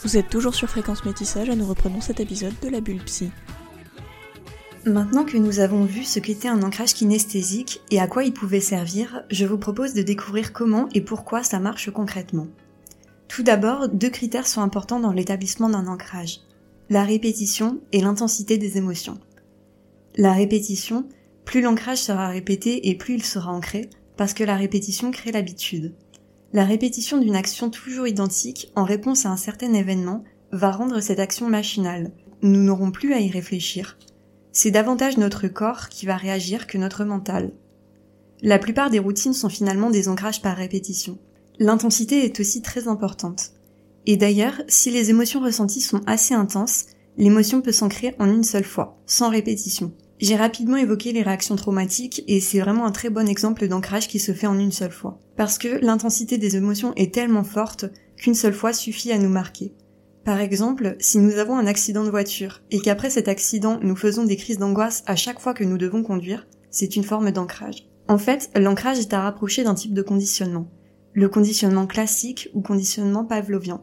Vous 0.08 0.16
êtes 0.16 0.30
toujours 0.30 0.54
sur 0.54 0.70
Fréquence 0.70 1.04
Métissage 1.04 1.50
et 1.50 1.54
nous 1.54 1.66
reprenons 1.66 2.00
cet 2.00 2.18
épisode 2.18 2.54
de 2.62 2.70
la 2.70 2.80
bulle 2.80 3.04
psy. 3.04 3.30
Maintenant 4.86 5.26
que 5.26 5.36
nous 5.36 5.58
avons 5.58 5.84
vu 5.84 6.02
ce 6.02 6.18
qu'était 6.18 6.48
un 6.48 6.62
ancrage 6.62 6.94
kinesthésique 6.94 7.82
et 7.90 8.00
à 8.00 8.06
quoi 8.06 8.24
il 8.24 8.32
pouvait 8.32 8.62
servir, 8.62 9.22
je 9.30 9.44
vous 9.44 9.58
propose 9.58 9.92
de 9.92 10.00
découvrir 10.00 10.54
comment 10.54 10.88
et 10.94 11.02
pourquoi 11.02 11.42
ça 11.42 11.58
marche 11.58 11.90
concrètement. 11.90 12.46
Tout 13.28 13.42
d'abord, 13.42 13.90
deux 13.90 14.08
critères 14.08 14.46
sont 14.46 14.62
importants 14.62 14.98
dans 14.98 15.12
l'établissement 15.12 15.68
d'un 15.68 15.86
ancrage. 15.86 16.40
La 16.88 17.04
répétition 17.04 17.78
et 17.92 18.00
l'intensité 18.00 18.56
des 18.56 18.78
émotions. 18.78 19.18
La 20.16 20.32
répétition, 20.32 21.06
plus 21.44 21.60
l'ancrage 21.60 21.98
sera 21.98 22.28
répété 22.28 22.88
et 22.88 22.96
plus 22.96 23.16
il 23.16 23.22
sera 23.22 23.52
ancré, 23.52 23.90
parce 24.16 24.32
que 24.32 24.44
la 24.44 24.56
répétition 24.56 25.10
crée 25.10 25.32
l'habitude. 25.32 25.92
La 26.54 26.64
répétition 26.64 27.18
d'une 27.18 27.36
action 27.36 27.68
toujours 27.68 28.08
identique 28.08 28.72
en 28.74 28.84
réponse 28.84 29.26
à 29.26 29.30
un 29.30 29.36
certain 29.36 29.74
événement 29.74 30.24
va 30.50 30.70
rendre 30.70 31.00
cette 31.00 31.20
action 31.20 31.48
machinale. 31.48 32.10
Nous 32.40 32.62
n'aurons 32.62 32.90
plus 32.90 33.12
à 33.12 33.20
y 33.20 33.30
réfléchir. 33.30 33.98
C'est 34.52 34.70
davantage 34.70 35.18
notre 35.18 35.46
corps 35.48 35.90
qui 35.90 36.06
va 36.06 36.16
réagir 36.16 36.66
que 36.66 36.78
notre 36.78 37.04
mental. 37.04 37.52
La 38.40 38.58
plupart 38.58 38.88
des 38.88 38.98
routines 38.98 39.34
sont 39.34 39.50
finalement 39.50 39.90
des 39.90 40.08
ancrages 40.08 40.40
par 40.40 40.56
répétition. 40.56 41.18
L'intensité 41.58 42.24
est 42.24 42.40
aussi 42.40 42.62
très 42.62 42.88
importante. 42.88 43.50
Et 44.06 44.16
d'ailleurs, 44.16 44.62
si 44.68 44.90
les 44.90 45.10
émotions 45.10 45.40
ressenties 45.40 45.82
sont 45.82 46.00
assez 46.06 46.32
intenses, 46.32 46.86
l'émotion 47.18 47.60
peut 47.60 47.72
s'ancrer 47.72 48.14
en 48.18 48.26
une 48.26 48.44
seule 48.44 48.64
fois, 48.64 48.98
sans 49.04 49.28
répétition. 49.28 49.92
J'ai 50.20 50.34
rapidement 50.34 50.76
évoqué 50.76 51.12
les 51.12 51.22
réactions 51.22 51.54
traumatiques 51.54 52.24
et 52.26 52.40
c'est 52.40 52.58
vraiment 52.58 52.86
un 52.86 52.90
très 52.90 53.08
bon 53.08 53.28
exemple 53.28 53.68
d'ancrage 53.68 54.08
qui 54.08 54.18
se 54.18 54.32
fait 54.32 54.48
en 54.48 54.58
une 54.58 54.72
seule 54.72 54.90
fois. 54.90 55.20
Parce 55.36 55.58
que 55.58 55.68
l'intensité 55.80 56.38
des 56.38 56.56
émotions 56.56 56.92
est 56.96 57.14
tellement 57.14 57.44
forte 57.44 57.84
qu'une 58.16 58.34
seule 58.34 58.54
fois 58.54 58.72
suffit 58.72 59.12
à 59.12 59.18
nous 59.18 59.28
marquer. 59.28 59.72
Par 60.24 60.40
exemple, 60.40 60.96
si 60.98 61.18
nous 61.18 61.38
avons 61.38 61.56
un 61.56 61.68
accident 61.68 62.04
de 62.04 62.10
voiture 62.10 62.62
et 62.72 62.80
qu'après 62.80 63.10
cet 63.10 63.28
accident 63.28 63.78
nous 63.80 63.94
faisons 63.94 64.24
des 64.24 64.36
crises 64.36 64.58
d'angoisse 64.58 65.04
à 65.06 65.14
chaque 65.14 65.38
fois 65.38 65.54
que 65.54 65.64
nous 65.64 65.78
devons 65.78 66.02
conduire, 66.02 66.48
c'est 66.70 66.96
une 66.96 67.04
forme 67.04 67.30
d'ancrage. 67.30 67.86
En 68.08 68.18
fait, 68.18 68.50
l'ancrage 68.56 68.98
est 68.98 69.14
à 69.14 69.20
rapprocher 69.20 69.62
d'un 69.62 69.74
type 69.74 69.94
de 69.94 70.02
conditionnement. 70.02 70.68
Le 71.12 71.28
conditionnement 71.28 71.86
classique 71.86 72.50
ou 72.54 72.60
conditionnement 72.60 73.24
pavlovien, 73.24 73.82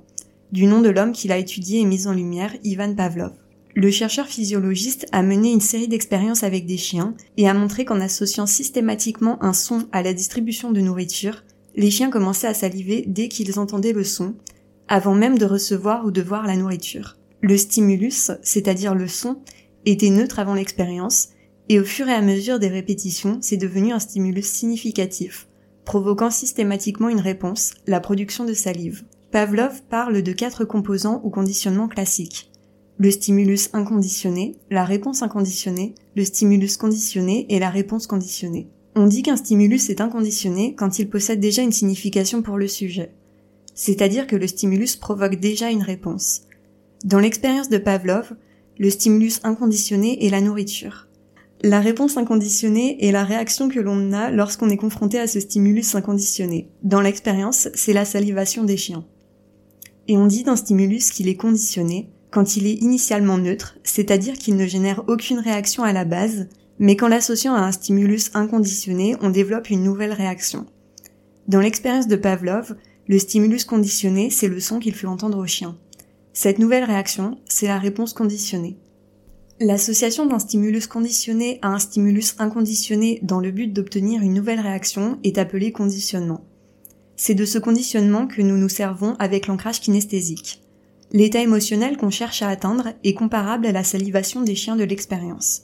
du 0.51 0.67
nom 0.67 0.81
de 0.81 0.89
l'homme 0.89 1.13
qu'il 1.13 1.31
a 1.31 1.37
étudié 1.37 1.79
et 1.79 1.85
mis 1.85 2.07
en 2.07 2.13
lumière, 2.13 2.53
Ivan 2.63 2.93
Pavlov. 2.93 3.33
Le 3.77 3.91
chercheur 3.91 4.27
physiologiste 4.27 5.05
a 5.11 5.21
mené 5.21 5.51
une 5.51 5.59
série 5.59 5.89
d'expériences 5.89 6.43
avec 6.43 6.65
des 6.65 6.77
chiens 6.77 7.13
et 7.35 7.49
a 7.49 7.53
montré 7.53 7.83
qu'en 7.83 7.99
associant 7.99 8.45
systématiquement 8.45 9.43
un 9.43 9.51
son 9.51 9.89
à 9.91 10.01
la 10.01 10.13
distribution 10.13 10.71
de 10.71 10.79
nourriture, 10.79 11.43
les 11.75 11.91
chiens 11.91 12.09
commençaient 12.09 12.47
à 12.47 12.53
saliver 12.53 13.03
dès 13.05 13.27
qu'ils 13.27 13.59
entendaient 13.59 13.91
le 13.91 14.05
son, 14.05 14.35
avant 14.87 15.13
même 15.13 15.37
de 15.37 15.43
recevoir 15.43 16.05
ou 16.05 16.11
de 16.11 16.21
voir 16.21 16.47
la 16.47 16.55
nourriture. 16.55 17.17
Le 17.41 17.57
stimulus, 17.57 18.31
c'est-à-dire 18.43 18.95
le 18.95 19.09
son, 19.09 19.41
était 19.85 20.09
neutre 20.09 20.39
avant 20.39 20.53
l'expérience, 20.53 21.29
et 21.67 21.77
au 21.77 21.83
fur 21.83 22.07
et 22.07 22.13
à 22.13 22.21
mesure 22.21 22.59
des 22.59 22.69
répétitions, 22.69 23.39
c'est 23.41 23.57
devenu 23.57 23.91
un 23.91 23.99
stimulus 23.99 24.45
significatif, 24.45 25.49
provoquant 25.83 26.29
systématiquement 26.29 27.09
une 27.09 27.19
réponse, 27.19 27.73
la 27.87 27.99
production 27.99 28.45
de 28.45 28.53
salive. 28.53 29.03
Pavlov 29.31 29.81
parle 29.89 30.21
de 30.21 30.31
quatre 30.31 30.63
composants 30.63 31.19
ou 31.25 31.29
conditionnements 31.29 31.89
classiques 31.89 32.49
le 32.97 33.11
stimulus 33.11 33.69
inconditionné, 33.73 34.55
la 34.71 34.85
réponse 34.85 35.21
inconditionnée, 35.21 35.95
le 36.15 36.23
stimulus 36.23 36.77
conditionné 36.77 37.45
et 37.49 37.59
la 37.59 37.69
réponse 37.69 38.07
conditionnée. 38.07 38.69
On 38.95 39.07
dit 39.07 39.23
qu'un 39.23 39.35
stimulus 39.35 39.89
est 39.89 39.99
inconditionné 39.99 40.75
quand 40.75 40.99
il 40.99 41.09
possède 41.09 41.41
déjà 41.41 41.61
une 41.61 41.73
signification 41.73 42.41
pour 42.41 42.57
le 42.57 42.67
sujet. 42.67 43.11
C'est-à-dire 43.73 44.27
que 44.27 44.37
le 44.37 44.47
stimulus 44.47 44.95
provoque 44.95 45.35
déjà 45.35 45.69
une 45.69 45.83
réponse. 45.83 46.43
Dans 47.03 47.19
l'expérience 47.19 47.67
de 47.67 47.77
Pavlov, 47.77 48.33
le 48.79 48.89
stimulus 48.89 49.41
inconditionné 49.43 50.25
est 50.25 50.29
la 50.29 50.39
nourriture. 50.39 51.09
La 51.61 51.81
réponse 51.81 52.15
inconditionnée 52.15 53.05
est 53.05 53.11
la 53.11 53.25
réaction 53.25 53.67
que 53.67 53.79
l'on 53.79 54.13
a 54.13 54.31
lorsqu'on 54.31 54.69
est 54.69 54.77
confronté 54.77 55.19
à 55.19 55.27
ce 55.27 55.41
stimulus 55.41 55.95
inconditionné. 55.95 56.69
Dans 56.83 57.01
l'expérience, 57.01 57.67
c'est 57.73 57.93
la 57.93 58.05
salivation 58.05 58.63
des 58.63 58.77
chiens. 58.77 59.05
Et 60.07 60.15
on 60.15 60.27
dit 60.27 60.43
d'un 60.43 60.55
stimulus 60.55 61.11
qu'il 61.11 61.27
est 61.27 61.35
conditionné 61.35 62.09
quand 62.35 62.57
il 62.57 62.67
est 62.67 62.81
initialement 62.81 63.37
neutre, 63.37 63.77
c'est-à-dire 63.85 64.33
qu'il 64.33 64.57
ne 64.57 64.67
génère 64.67 65.05
aucune 65.07 65.39
réaction 65.39 65.85
à 65.85 65.93
la 65.93 66.03
base, 66.03 66.49
mais 66.79 66.97
qu'en 66.97 67.07
l'associant 67.07 67.55
à 67.55 67.61
un 67.61 67.71
stimulus 67.71 68.29
inconditionné, 68.33 69.15
on 69.21 69.29
développe 69.29 69.69
une 69.69 69.83
nouvelle 69.83 70.11
réaction. 70.11 70.65
Dans 71.47 71.61
l'expérience 71.61 72.09
de 72.09 72.17
Pavlov, 72.17 72.75
le 73.07 73.19
stimulus 73.19 73.63
conditionné, 73.63 74.29
c'est 74.31 74.49
le 74.49 74.59
son 74.59 74.79
qu'il 74.79 74.93
fait 74.93 75.07
entendre 75.07 75.37
au 75.37 75.47
chien. 75.47 75.77
Cette 76.33 76.59
nouvelle 76.59 76.83
réaction, 76.83 77.37
c'est 77.45 77.67
la 77.67 77.79
réponse 77.79 78.11
conditionnée. 78.11 78.75
L'association 79.61 80.25
d'un 80.25 80.39
stimulus 80.39 80.87
conditionné 80.87 81.59
à 81.61 81.69
un 81.69 81.79
stimulus 81.79 82.35
inconditionné 82.37 83.21
dans 83.23 83.39
le 83.39 83.51
but 83.51 83.71
d'obtenir 83.71 84.21
une 84.21 84.33
nouvelle 84.33 84.59
réaction 84.59 85.19
est 85.23 85.37
appelée 85.37 85.71
conditionnement. 85.71 86.43
C'est 87.15 87.33
de 87.33 87.45
ce 87.45 87.59
conditionnement 87.59 88.27
que 88.27 88.41
nous 88.41 88.57
nous 88.57 88.67
servons 88.67 89.15
avec 89.19 89.47
l'ancrage 89.47 89.79
kinesthésique. 89.79 90.64
L'état 91.15 91.41
émotionnel 91.41 91.95
qu'on 91.95 92.09
cherche 92.09 92.41
à 92.41 92.49
atteindre 92.49 92.89
est 93.05 93.13
comparable 93.13 93.67
à 93.67 93.71
la 93.71 93.85
salivation 93.85 94.41
des 94.41 94.53
chiens 94.53 94.75
de 94.75 94.83
l'expérience. 94.83 95.61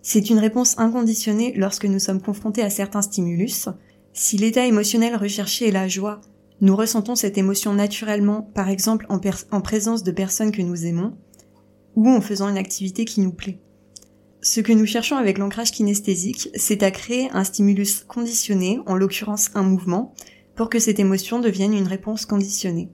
C'est 0.00 0.30
une 0.30 0.38
réponse 0.38 0.78
inconditionnée 0.78 1.52
lorsque 1.56 1.86
nous 1.86 1.98
sommes 1.98 2.22
confrontés 2.22 2.62
à 2.62 2.70
certains 2.70 3.02
stimulus. 3.02 3.68
Si 4.12 4.36
l'état 4.36 4.64
émotionnel 4.64 5.16
recherché 5.16 5.66
est 5.66 5.72
la 5.72 5.88
joie, 5.88 6.20
nous 6.60 6.76
ressentons 6.76 7.16
cette 7.16 7.36
émotion 7.36 7.72
naturellement, 7.74 8.42
par 8.42 8.68
exemple 8.68 9.06
en, 9.08 9.20
en 9.50 9.60
présence 9.60 10.04
de 10.04 10.12
personnes 10.12 10.52
que 10.52 10.62
nous 10.62 10.86
aimons, 10.86 11.16
ou 11.96 12.08
en 12.08 12.20
faisant 12.20 12.48
une 12.48 12.56
activité 12.56 13.04
qui 13.04 13.22
nous 13.22 13.32
plaît. 13.32 13.58
Ce 14.40 14.60
que 14.60 14.72
nous 14.72 14.86
cherchons 14.86 15.16
avec 15.16 15.38
l'ancrage 15.38 15.72
kinesthésique, 15.72 16.48
c'est 16.54 16.84
à 16.84 16.92
créer 16.92 17.28
un 17.32 17.42
stimulus 17.42 18.04
conditionné, 18.06 18.78
en 18.86 18.94
l'occurrence 18.94 19.50
un 19.56 19.64
mouvement, 19.64 20.14
pour 20.54 20.68
que 20.68 20.78
cette 20.78 21.00
émotion 21.00 21.40
devienne 21.40 21.74
une 21.74 21.88
réponse 21.88 22.24
conditionnée. 22.24 22.88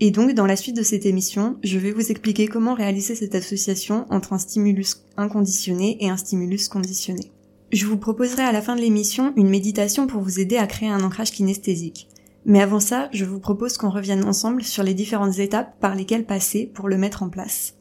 Et 0.00 0.12
donc, 0.12 0.32
dans 0.34 0.46
la 0.46 0.54
suite 0.54 0.76
de 0.76 0.82
cette 0.82 1.06
émission, 1.06 1.56
je 1.64 1.78
vais 1.78 1.90
vous 1.90 2.10
expliquer 2.10 2.46
comment 2.46 2.74
réaliser 2.74 3.16
cette 3.16 3.34
association 3.34 4.06
entre 4.10 4.32
un 4.32 4.38
stimulus 4.38 5.04
inconditionné 5.16 5.96
et 6.00 6.08
un 6.08 6.16
stimulus 6.16 6.68
conditionné. 6.68 7.32
Je 7.72 7.84
vous 7.84 7.98
proposerai 7.98 8.42
à 8.42 8.52
la 8.52 8.62
fin 8.62 8.76
de 8.76 8.80
l'émission 8.80 9.32
une 9.36 9.50
méditation 9.50 10.06
pour 10.06 10.22
vous 10.22 10.38
aider 10.38 10.56
à 10.56 10.68
créer 10.68 10.88
un 10.88 11.02
ancrage 11.02 11.32
kinesthésique. 11.32 12.08
Mais 12.46 12.62
avant 12.62 12.80
ça, 12.80 13.08
je 13.12 13.24
vous 13.24 13.40
propose 13.40 13.76
qu'on 13.76 13.90
revienne 13.90 14.24
ensemble 14.24 14.62
sur 14.62 14.84
les 14.84 14.94
différentes 14.94 15.38
étapes 15.38 15.78
par 15.80 15.96
lesquelles 15.96 16.24
passer 16.24 16.66
pour 16.66 16.88
le 16.88 16.96
mettre 16.96 17.24
en 17.24 17.28
place. 17.28 17.74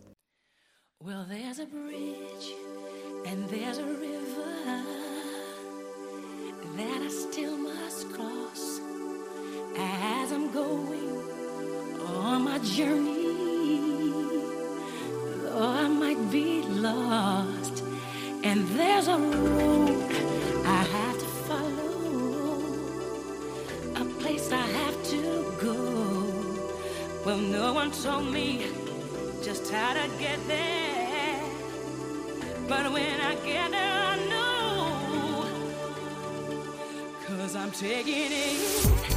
On 12.17 12.43
my 12.43 12.59
journey. 12.59 13.79
Though 15.41 15.63
I 15.63 15.87
might 15.87 16.31
be 16.31 16.61
lost, 16.63 17.83
and 18.43 18.67
there's 18.69 19.07
a 19.07 19.17
road 19.17 20.11
I 20.65 20.83
have 20.97 21.17
to 21.19 21.25
follow, 21.47 22.61
a 23.95 24.05
place 24.19 24.51
I 24.51 24.65
have 24.79 25.03
to 25.11 25.21
go. 25.61 25.75
Well, 27.25 27.37
no 27.37 27.73
one 27.73 27.91
told 27.91 28.31
me 28.31 28.67
just 29.43 29.71
how 29.71 29.93
to 29.93 30.07
get 30.17 30.39
there, 30.47 31.41
but 32.67 32.91
when 32.91 33.21
I 33.21 33.35
get 33.45 33.71
there, 33.71 33.99
I 34.13 34.15
know, 34.31 35.45
cause 37.27 37.55
I'm 37.55 37.71
taking 37.71 38.31
it 38.31 39.16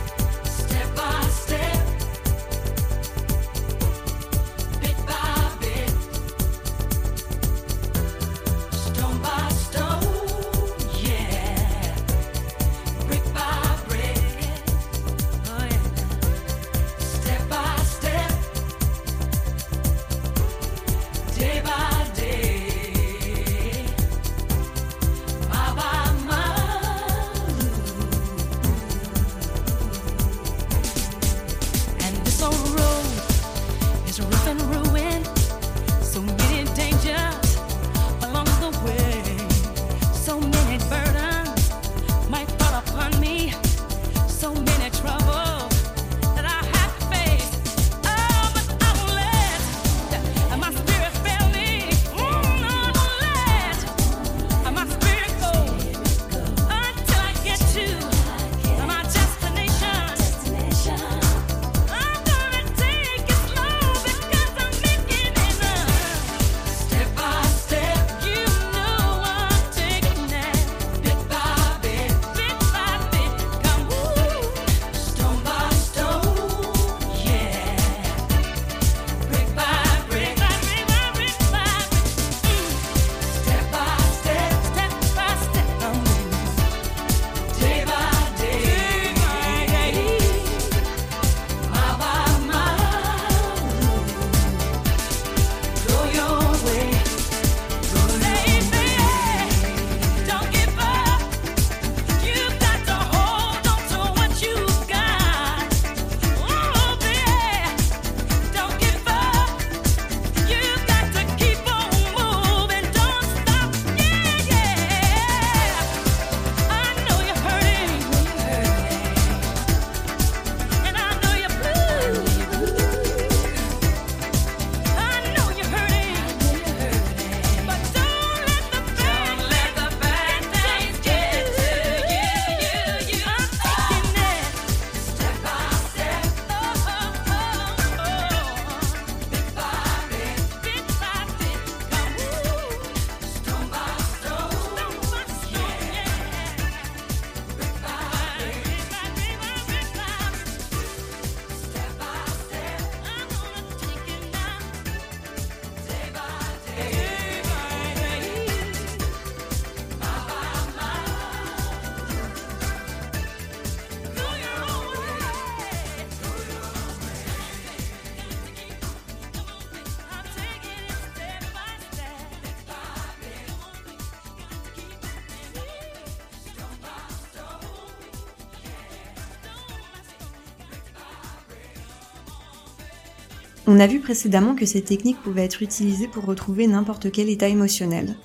On 183.72 183.78
a 183.78 183.86
vu 183.86 184.00
précédemment 184.00 184.56
que 184.56 184.66
cette 184.66 184.86
technique 184.86 185.22
pouvait 185.22 185.44
être 185.44 185.62
utilisée 185.62 186.08
pour 186.08 186.24
retrouver 186.24 186.66
n'importe 186.66 187.12
quel 187.12 187.30
état 187.30 187.46
émotionnel. 187.46 188.16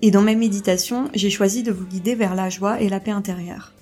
Et 0.00 0.12
dans 0.12 0.22
ma 0.22 0.36
méditation, 0.36 1.10
j'ai 1.12 1.28
choisi 1.28 1.64
de 1.64 1.72
vous 1.72 1.86
guider 1.86 2.14
vers 2.14 2.36
la 2.36 2.50
joie 2.50 2.80
et 2.80 2.88
la 2.88 3.00
paix 3.00 3.10
intérieure. 3.10 3.72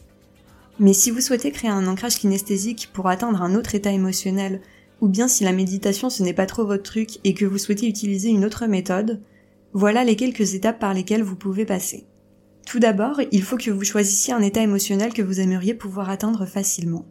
Mais 0.79 0.95
si 0.95 1.11
vous 1.11 1.21
souhaitez 1.21 1.51
créer 1.51 1.69
un 1.69 1.89
ancrage 1.89 2.17
kinesthésique 2.17 2.89
pour 2.95 3.07
atteindre 3.07 3.43
un 3.43 3.55
autre 3.55 3.75
état 3.75 3.93
émotionnel, 3.93 4.63
ou 5.03 5.09
bien 5.09 5.29
si 5.29 5.45
la 5.45 5.53
méditation 5.53 6.09
ce 6.09 6.23
n'est 6.23 6.33
pas 6.33 6.47
trop 6.47 6.65
votre 6.65 6.85
truc 6.85 7.19
et 7.23 7.35
que 7.35 7.45
vous 7.45 7.59
souhaitez 7.59 7.87
utiliser 7.87 8.31
une 8.31 8.47
autre 8.47 8.67
méthode, 8.67 9.21
voilà 9.75 10.05
les 10.05 10.17
quelques 10.17 10.55
étapes 10.55 10.79
par 10.79 10.95
lesquelles 10.95 11.23
vous 11.23 11.37
pouvez 11.37 11.67
passer. 11.67 12.07
Tout 12.67 12.79
d'abord, 12.79 13.21
il 13.31 13.43
faut 13.43 13.59
que 13.59 13.71
vous 13.71 13.85
choisissiez 13.85 14.33
un 14.33 14.41
état 14.41 14.63
émotionnel 14.63 15.13
que 15.13 15.21
vous 15.21 15.41
aimeriez 15.41 15.75
pouvoir 15.75 16.09
atteindre 16.09 16.47
facilement. 16.47 17.05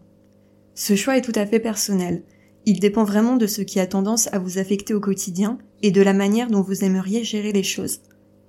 Ce 0.73 0.95
choix 0.95 1.15
est 1.15 1.21
tout 1.21 1.39
à 1.39 1.45
fait 1.45 1.59
personnel. 1.59 2.23
Il 2.65 2.79
dépend 2.79 3.03
vraiment 3.03 3.35
de 3.35 3.47
ce 3.47 3.61
qui 3.61 3.79
a 3.79 3.87
tendance 3.87 4.29
à 4.31 4.39
vous 4.39 4.57
affecter 4.57 4.93
au 4.93 4.99
quotidien 5.01 5.57
et 5.81 5.91
de 5.91 6.01
la 6.01 6.13
manière 6.13 6.49
dont 6.49 6.61
vous 6.61 6.83
aimeriez 6.83 7.23
gérer 7.23 7.51
les 7.51 7.63
choses. 7.63 7.99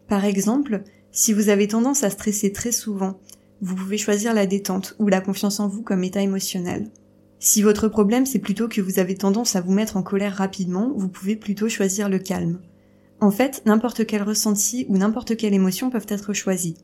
Par 0.09 0.25
exemple, 0.25 0.83
si 1.11 1.33
vous 1.33 1.49
avez 1.49 1.67
tendance 1.69 2.05
à 2.05 2.11
stresser 2.11 2.53
très 2.53 2.73
souvent, 2.73 3.19
vous 3.61 3.75
pouvez 3.75 3.99
choisir 3.99 4.35
la 4.35 4.47
détente 4.47 4.95
ou 4.99 5.09
la 5.09 5.21
confiance 5.21 5.59
en 5.59 5.69
vous 5.69 5.83
comme 5.83 6.05
état 6.05 6.21
émotionnel. 6.21 6.91
Si 7.41 7.63
votre 7.63 7.89
problème 7.89 8.27
c'est 8.27 8.39
plutôt 8.39 8.69
que 8.69 8.81
vous 8.81 8.99
avez 8.99 9.17
tendance 9.17 9.57
à 9.57 9.61
vous 9.61 9.73
mettre 9.73 9.97
en 9.97 10.03
colère 10.03 10.37
rapidement, 10.37 10.93
vous 10.97 11.09
pouvez 11.09 11.37
plutôt 11.37 11.69
choisir 11.69 12.09
le 12.09 12.19
calme. 12.19 12.61
En 13.21 13.31
fait, 13.31 13.63
n'importe 13.65 14.07
quel 14.07 14.23
ressenti 14.23 14.87
ou 14.89 14.97
n'importe 14.97 15.37
quelle 15.37 15.55
émotion 15.55 15.91
peuvent 15.91 16.07
être 16.09 16.33
choisis. 16.33 16.75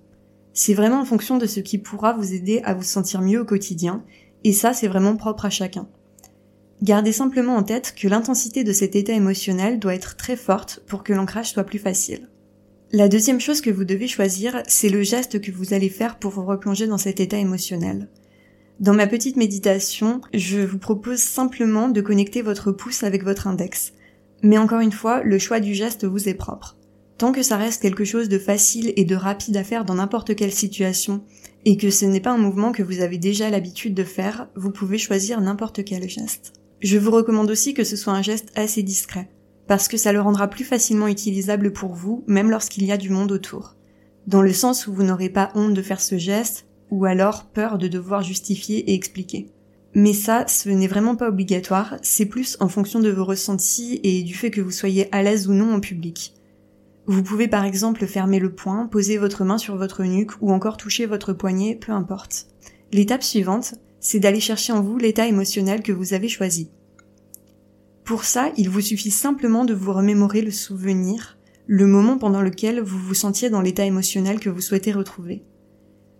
C'est 0.52 0.74
vraiment 0.74 1.00
en 1.00 1.04
fonction 1.04 1.38
de 1.38 1.46
ce 1.46 1.60
qui 1.60 1.78
pourra 1.78 2.12
vous 2.12 2.34
aider 2.34 2.60
à 2.64 2.74
vous 2.74 2.82
sentir 2.82 3.20
mieux 3.20 3.40
au 3.40 3.44
quotidien, 3.44 4.04
et 4.42 4.52
ça 4.52 4.72
c'est 4.72 4.88
vraiment 4.88 5.16
propre 5.16 5.44
à 5.44 5.50
chacun. 5.50 5.88
Gardez 6.82 7.12
simplement 7.12 7.56
en 7.56 7.62
tête 7.62 7.94
que 7.94 8.08
l'intensité 8.08 8.64
de 8.64 8.72
cet 8.72 8.96
état 8.96 9.12
émotionnel 9.12 9.78
doit 9.78 9.94
être 9.94 10.16
très 10.16 10.36
forte 10.36 10.82
pour 10.86 11.04
que 11.04 11.12
l'ancrage 11.12 11.50
soit 11.50 11.64
plus 11.64 11.78
facile. 11.78 12.28
La 12.92 13.08
deuxième 13.08 13.40
chose 13.40 13.60
que 13.60 13.70
vous 13.70 13.84
devez 13.84 14.08
choisir, 14.08 14.62
c'est 14.66 14.88
le 14.88 15.02
geste 15.02 15.40
que 15.40 15.52
vous 15.52 15.74
allez 15.74 15.90
faire 15.90 16.18
pour 16.18 16.30
vous 16.30 16.44
replonger 16.44 16.86
dans 16.86 16.98
cet 16.98 17.20
état 17.20 17.36
émotionnel. 17.36 18.08
Dans 18.80 18.94
ma 18.94 19.06
petite 19.06 19.36
méditation, 19.36 20.22
je 20.32 20.60
vous 20.60 20.78
propose 20.78 21.20
simplement 21.20 21.88
de 21.88 22.00
connecter 22.00 22.40
votre 22.40 22.72
pouce 22.72 23.02
avec 23.02 23.24
votre 23.24 23.46
index. 23.46 23.92
Mais 24.42 24.56
encore 24.56 24.80
une 24.80 24.90
fois, 24.90 25.22
le 25.22 25.38
choix 25.38 25.60
du 25.60 25.74
geste 25.74 26.06
vous 26.06 26.30
est 26.30 26.34
propre. 26.34 26.78
Tant 27.18 27.32
que 27.32 27.42
ça 27.42 27.58
reste 27.58 27.82
quelque 27.82 28.06
chose 28.06 28.30
de 28.30 28.38
facile 28.38 28.94
et 28.96 29.04
de 29.04 29.14
rapide 29.14 29.58
à 29.58 29.64
faire 29.64 29.84
dans 29.84 29.96
n'importe 29.96 30.34
quelle 30.34 30.50
situation, 30.50 31.22
et 31.66 31.76
que 31.76 31.90
ce 31.90 32.06
n'est 32.06 32.20
pas 32.20 32.32
un 32.32 32.38
mouvement 32.38 32.72
que 32.72 32.82
vous 32.82 33.02
avez 33.02 33.18
déjà 33.18 33.50
l'habitude 33.50 33.92
de 33.92 34.02
faire, 34.04 34.48
vous 34.56 34.70
pouvez 34.70 34.96
choisir 34.96 35.42
n'importe 35.42 35.84
quel 35.84 36.08
geste. 36.08 36.59
Je 36.80 36.96
vous 36.96 37.10
recommande 37.10 37.50
aussi 37.50 37.74
que 37.74 37.84
ce 37.84 37.96
soit 37.96 38.14
un 38.14 38.22
geste 38.22 38.52
assez 38.56 38.82
discret, 38.82 39.28
parce 39.66 39.86
que 39.86 39.98
ça 39.98 40.12
le 40.12 40.20
rendra 40.20 40.48
plus 40.48 40.64
facilement 40.64 41.08
utilisable 41.08 41.72
pour 41.72 41.92
vous, 41.92 42.24
même 42.26 42.50
lorsqu'il 42.50 42.84
y 42.84 42.92
a 42.92 42.96
du 42.96 43.10
monde 43.10 43.32
autour. 43.32 43.76
Dans 44.26 44.40
le 44.40 44.52
sens 44.52 44.86
où 44.86 44.94
vous 44.94 45.02
n'aurez 45.02 45.28
pas 45.28 45.50
honte 45.54 45.74
de 45.74 45.82
faire 45.82 46.00
ce 46.00 46.16
geste, 46.16 46.66
ou 46.90 47.04
alors 47.04 47.44
peur 47.44 47.76
de 47.76 47.86
devoir 47.86 48.22
justifier 48.22 48.90
et 48.90 48.94
expliquer. 48.94 49.48
Mais 49.94 50.14
ça, 50.14 50.46
ce 50.46 50.70
n'est 50.70 50.86
vraiment 50.86 51.16
pas 51.16 51.28
obligatoire, 51.28 51.96
c'est 52.00 52.26
plus 52.26 52.56
en 52.60 52.68
fonction 52.68 53.00
de 53.00 53.10
vos 53.10 53.24
ressentis 53.24 54.00
et 54.02 54.22
du 54.22 54.34
fait 54.34 54.50
que 54.50 54.60
vous 54.60 54.70
soyez 54.70 55.12
à 55.12 55.22
l'aise 55.22 55.48
ou 55.48 55.52
non 55.52 55.74
en 55.74 55.80
public. 55.80 56.34
Vous 57.06 57.22
pouvez 57.22 57.48
par 57.48 57.64
exemple 57.64 58.06
fermer 58.06 58.38
le 58.38 58.54
poing, 58.54 58.86
poser 58.86 59.18
votre 59.18 59.44
main 59.44 59.58
sur 59.58 59.76
votre 59.76 60.04
nuque 60.04 60.40
ou 60.40 60.52
encore 60.52 60.76
toucher 60.76 61.06
votre 61.06 61.32
poignet, 61.32 61.74
peu 61.74 61.92
importe. 61.92 62.46
L'étape 62.92 63.22
suivante, 63.22 63.74
c'est 64.00 64.18
d'aller 64.18 64.40
chercher 64.40 64.72
en 64.72 64.82
vous 64.82 64.98
l'état 64.98 65.26
émotionnel 65.26 65.82
que 65.82 65.92
vous 65.92 66.14
avez 66.14 66.28
choisi. 66.28 66.70
Pour 68.04 68.24
ça, 68.24 68.50
il 68.56 68.68
vous 68.68 68.80
suffit 68.80 69.10
simplement 69.10 69.64
de 69.64 69.74
vous 69.74 69.92
remémorer 69.92 70.42
le 70.42 70.50
souvenir, 70.50 71.38
le 71.66 71.86
moment 71.86 72.18
pendant 72.18 72.42
lequel 72.42 72.80
vous 72.80 72.98
vous 72.98 73.14
sentiez 73.14 73.50
dans 73.50 73.60
l'état 73.60 73.84
émotionnel 73.84 74.40
que 74.40 74.50
vous 74.50 74.60
souhaitez 74.60 74.90
retrouver. 74.90 75.44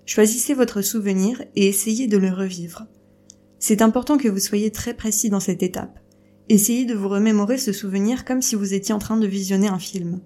Choisissez 0.07 0.55
votre 0.55 0.83
souvenir 0.83 1.43
et 1.57 1.66
essayez 1.66 2.07
de 2.07 2.16
le 2.16 2.31
revivre. 2.31 2.87
C'est 3.59 3.83
important 3.83 4.19
que 4.19 4.29
vous 4.29 4.38
soyez 4.38 4.71
très 4.71 4.95
précis 4.95 5.31
dans 5.31 5.40
cette 5.40 5.62
étape. 5.62 5.99
Essayez 6.49 6.85
de 6.85 6.95
vous 6.95 7.09
remémorer 7.09 7.59
ce 7.59 7.73
souvenir 7.73 8.25
comme 8.25 8.43
si 8.43 8.55
vous 8.55 8.75
étiez 8.75 8.95
en 8.95 8.99
train 8.99 9.16
de 9.16 9.27
visionner 9.27 9.69
un 9.69 9.79
film. 9.79 10.21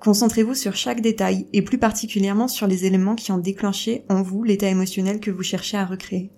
Concentrez-vous 0.00 0.54
sur 0.54 0.76
chaque 0.76 1.00
détail 1.00 1.46
et 1.52 1.62
plus 1.62 1.78
particulièrement 1.78 2.48
sur 2.48 2.66
les 2.66 2.84
éléments 2.84 3.14
qui 3.14 3.32
ont 3.32 3.38
déclenché 3.38 4.04
en 4.08 4.22
vous 4.22 4.44
l'état 4.44 4.68
émotionnel 4.68 5.20
que 5.20 5.30
vous 5.30 5.42
cherchez 5.42 5.76
à 5.76 5.84
recréer. 5.84 6.30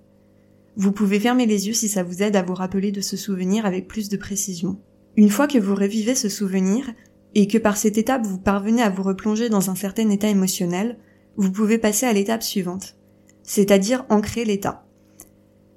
Vous 0.76 0.92
pouvez 0.92 1.20
fermer 1.20 1.46
les 1.46 1.68
yeux 1.68 1.74
si 1.74 1.88
ça 1.88 2.02
vous 2.02 2.22
aide 2.22 2.37
à 2.37 2.42
vous 2.42 2.54
rappeler 2.54 2.92
de 2.92 3.00
ce 3.00 3.16
souvenir 3.16 3.66
avec 3.66 3.88
plus 3.88 4.09
de 4.09 4.16
précision. 4.16 4.78
Une 5.16 5.30
fois 5.30 5.48
que 5.48 5.59
vous 5.59 5.74
revivez 5.74 6.14
ce 6.14 6.28
souvenir, 6.28 6.87
et 7.35 7.46
que 7.46 7.59
par 7.59 7.76
cette 7.76 7.98
étape 7.98 8.26
vous 8.26 8.38
parvenez 8.38 8.83
à 8.83 8.90
vous 8.90 9.02
replonger 9.02 9.48
dans 9.48 9.70
un 9.70 9.74
certain 9.74 10.09
état 10.11 10.28
émotionnel, 10.28 10.98
vous 11.37 11.52
pouvez 11.52 11.78
passer 11.78 12.06
à 12.06 12.12
l'étape 12.12 12.42
suivante, 12.42 12.96
c'est-à-dire 13.42 14.04
ancrer 14.09 14.44
l'état. 14.44 14.85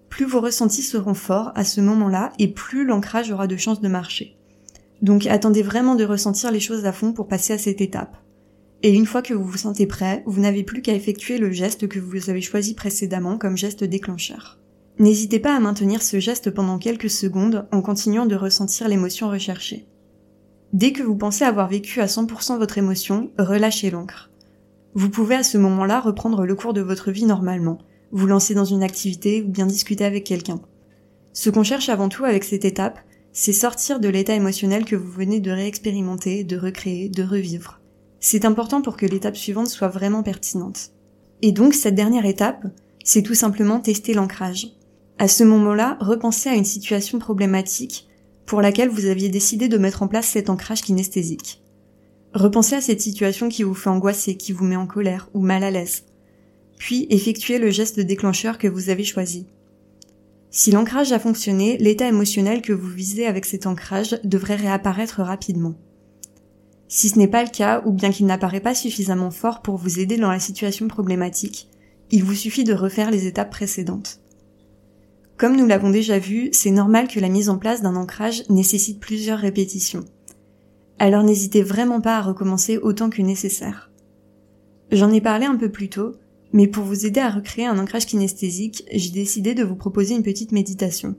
Plus 0.10 0.26
vos 0.26 0.42
ressentis 0.42 0.84
seront 0.84 1.14
forts 1.14 1.52
à 1.56 1.64
ce 1.64 1.82
moment-là 1.82 2.34
et 2.40 2.48
plus 2.48 2.86
l'ancrage 2.86 3.32
aura 3.32 3.48
de 3.48 3.58
chances 3.58 3.82
de 3.82 3.88
marcher. 3.88 4.38
Donc 5.02 5.26
attendez 5.26 5.64
vraiment 5.64 5.96
de 5.96 6.06
ressentir 6.06 6.52
les 6.52 6.60
choses 6.60 6.86
à 6.86 6.94
fond 6.94 7.14
pour 7.14 7.28
passer 7.28 7.54
à 7.54 7.58
cette 7.58 7.82
étape. 7.82 8.18
Et 8.84 8.94
une 8.94 9.06
fois 9.06 9.22
que 9.22 9.34
vous 9.34 9.46
vous 9.46 9.58
sentez 9.58 9.88
prêt, 9.88 10.24
vous 10.26 10.42
n'avez 10.42 10.64
plus 10.64 10.82
qu'à 10.82 10.94
effectuer 10.94 11.38
le 11.38 11.52
geste 11.52 11.88
que 11.88 12.00
vous 12.00 12.30
avez 12.30 12.42
choisi 12.42 12.74
précédemment 12.74 13.38
comme 13.38 13.58
geste 13.58 13.84
déclencheur. 13.84 14.60
N'hésitez 15.00 15.40
pas 15.40 15.56
à 15.56 15.60
maintenir 15.60 16.04
ce 16.04 16.20
geste 16.20 16.52
pendant 16.52 16.78
quelques 16.78 17.10
secondes 17.10 17.68
en 17.72 17.82
continuant 17.82 18.28
de 18.28 18.36
ressentir 18.36 18.88
l'émotion 18.88 19.30
recherchée. 19.30 19.88
Dès 20.72 20.92
que 20.92 21.04
vous 21.04 21.16
pensez 21.16 21.44
avoir 21.44 21.68
vécu 21.68 22.00
à 22.00 22.06
100% 22.06 22.58
votre 22.58 22.78
émotion, 22.78 23.32
relâchez 23.38 23.90
l'encre. 23.90 24.30
Vous 24.94 25.10
pouvez 25.10 25.36
à 25.36 25.44
ce 25.44 25.58
moment-là 25.58 26.00
reprendre 26.00 26.46
le 26.46 26.56
cours 26.56 26.74
de 26.74 26.82
votre 26.82 27.12
vie 27.12 27.26
normalement, 27.26 27.80
vous 28.12 28.28
lancer 28.28 28.54
dans 28.54 28.66
une 28.66 28.84
activité 28.84 29.42
ou 29.42 29.48
bien 29.48 29.66
discuter 29.66 30.06
avec 30.06 30.24
quelqu'un. 30.24 30.62
Ce 31.34 31.50
qu'on 31.50 31.64
cherche 31.64 31.90
avant 31.90 32.10
tout 32.10 32.26
avec 32.26 32.44
cette 32.44 32.66
étape, 32.66 33.00
c'est 33.32 33.54
sortir 33.54 34.00
de 34.00 34.08
l'état 34.08 34.36
émotionnel 34.36 34.86
que 34.86 34.96
vous 34.96 35.12
venez 35.12 35.40
de 35.40 35.50
réexpérimenter, 35.50 36.44
de 36.44 36.58
recréer, 36.58 37.10
de 37.10 37.24
revivre. 37.24 37.82
C'est 38.20 38.46
important 38.46 38.84
pour 38.84 38.96
que 38.96 39.08
l'étape 39.08 39.36
suivante 39.36 39.68
soit 39.68 39.88
vraiment 39.88 40.22
pertinente. 40.22 40.92
Et 41.42 41.52
donc 41.52 41.74
cette 41.74 41.96
dernière 41.96 42.28
étape, 42.28 42.68
c'est 43.04 43.24
tout 43.24 43.34
simplement 43.34 43.80
tester 43.80 44.14
l'ancrage. 44.14 44.68
À 45.20 45.28
ce 45.28 45.44
moment-là, 45.44 45.98
repensez 46.00 46.50
à 46.50 46.56
une 46.56 46.66
situation 46.66 47.20
problématique 47.20 48.08
pour 48.46 48.62
laquelle 48.62 48.90
vous 48.90 49.06
aviez 49.06 49.30
décidé 49.30 49.68
de 49.68 49.78
mettre 49.78 50.04
en 50.04 50.08
place 50.08 50.28
cet 50.28 50.50
ancrage 50.50 50.82
kinesthésique. 50.82 51.62
Repensez 52.34 52.76
à 52.76 52.82
cette 52.82 53.02
situation 53.02 53.48
qui 53.48 53.64
vous 53.64 53.76
fait 53.76 53.90
angoisser, 53.90 54.38
qui 54.38 54.54
vous 54.54 54.66
met 54.66 54.76
en 54.76 54.88
colère 54.88 55.30
ou 55.34 55.42
mal 55.42 55.64
à 55.64 55.72
l'aise. 55.72 56.04
Puis 56.78 57.08
effectuez 57.10 57.60
le 57.60 57.70
geste 57.70 58.00
déclencheur 58.00 58.58
que 58.58 58.68
vous 58.68 58.90
avez 58.90 59.04
choisi. 59.04 59.46
Si 60.50 60.72
l'ancrage 60.72 61.12
a 61.12 61.20
fonctionné, 61.20 61.78
l'état 61.78 62.08
émotionnel 62.08 62.62
que 62.62 62.74
vous 62.74 62.90
visez 62.90 63.26
avec 63.26 63.46
cet 63.46 63.66
ancrage 63.66 64.20
devrait 64.24 64.56
réapparaître 64.56 65.22
rapidement. 65.22 65.76
Si 66.88 67.10
ce 67.10 67.18
n'est 67.18 67.28
pas 67.28 67.44
le 67.44 67.50
cas, 67.50 67.82
ou 67.86 67.92
bien 67.92 68.12
qu'il 68.12 68.26
n'apparaît 68.26 68.60
pas 68.60 68.76
suffisamment 68.76 69.32
fort 69.32 69.62
pour 69.62 69.78
vous 69.78 70.00
aider 70.00 70.18
dans 70.18 70.30
la 70.30 70.40
situation 70.40 70.88
problématique, 70.88 71.70
il 72.12 72.24
vous 72.24 72.36
suffit 72.36 72.64
de 72.64 72.74
refaire 72.74 73.10
les 73.10 73.26
étapes 73.26 73.50
précédentes. 73.50 74.20
Comme 75.38 75.56
nous 75.56 75.66
l'avons 75.66 75.90
déjà 75.90 76.20
vu, 76.20 76.50
c'est 76.52 76.72
normal 76.72 77.08
que 77.08 77.20
la 77.20 77.30
mise 77.30 77.50
en 77.50 77.58
place 77.58 77.82
d'un 77.82 77.96
ancrage 77.96 78.44
nécessite 78.50 79.00
plusieurs 79.00 79.40
répétitions 79.40 80.06
alors 81.04 81.24
n'hésitez 81.24 81.64
vraiment 81.64 82.00
pas 82.00 82.18
à 82.18 82.22
recommencer 82.22 82.78
autant 82.78 83.10
que 83.10 83.22
nécessaire. 83.22 83.92
J'en 84.92 85.12
ai 85.12 85.20
parlé 85.20 85.46
un 85.46 85.58
peu 85.58 85.70
plus 85.70 85.90
tôt, 85.90 86.14
mais 86.54 86.68
pour 86.68 86.86
vous 86.86 87.06
aider 87.06 87.20
à 87.20 87.30
recréer 87.30 87.66
un 87.66 87.78
ancrage 87.78 88.06
kinesthésique, 88.06 88.86
j'ai 88.90 89.10
décidé 89.10 89.54
de 89.54 89.66
vous 89.66 89.76
proposer 89.76 90.16
une 90.16 90.24
petite 90.24 90.52
méditation. 90.54 91.16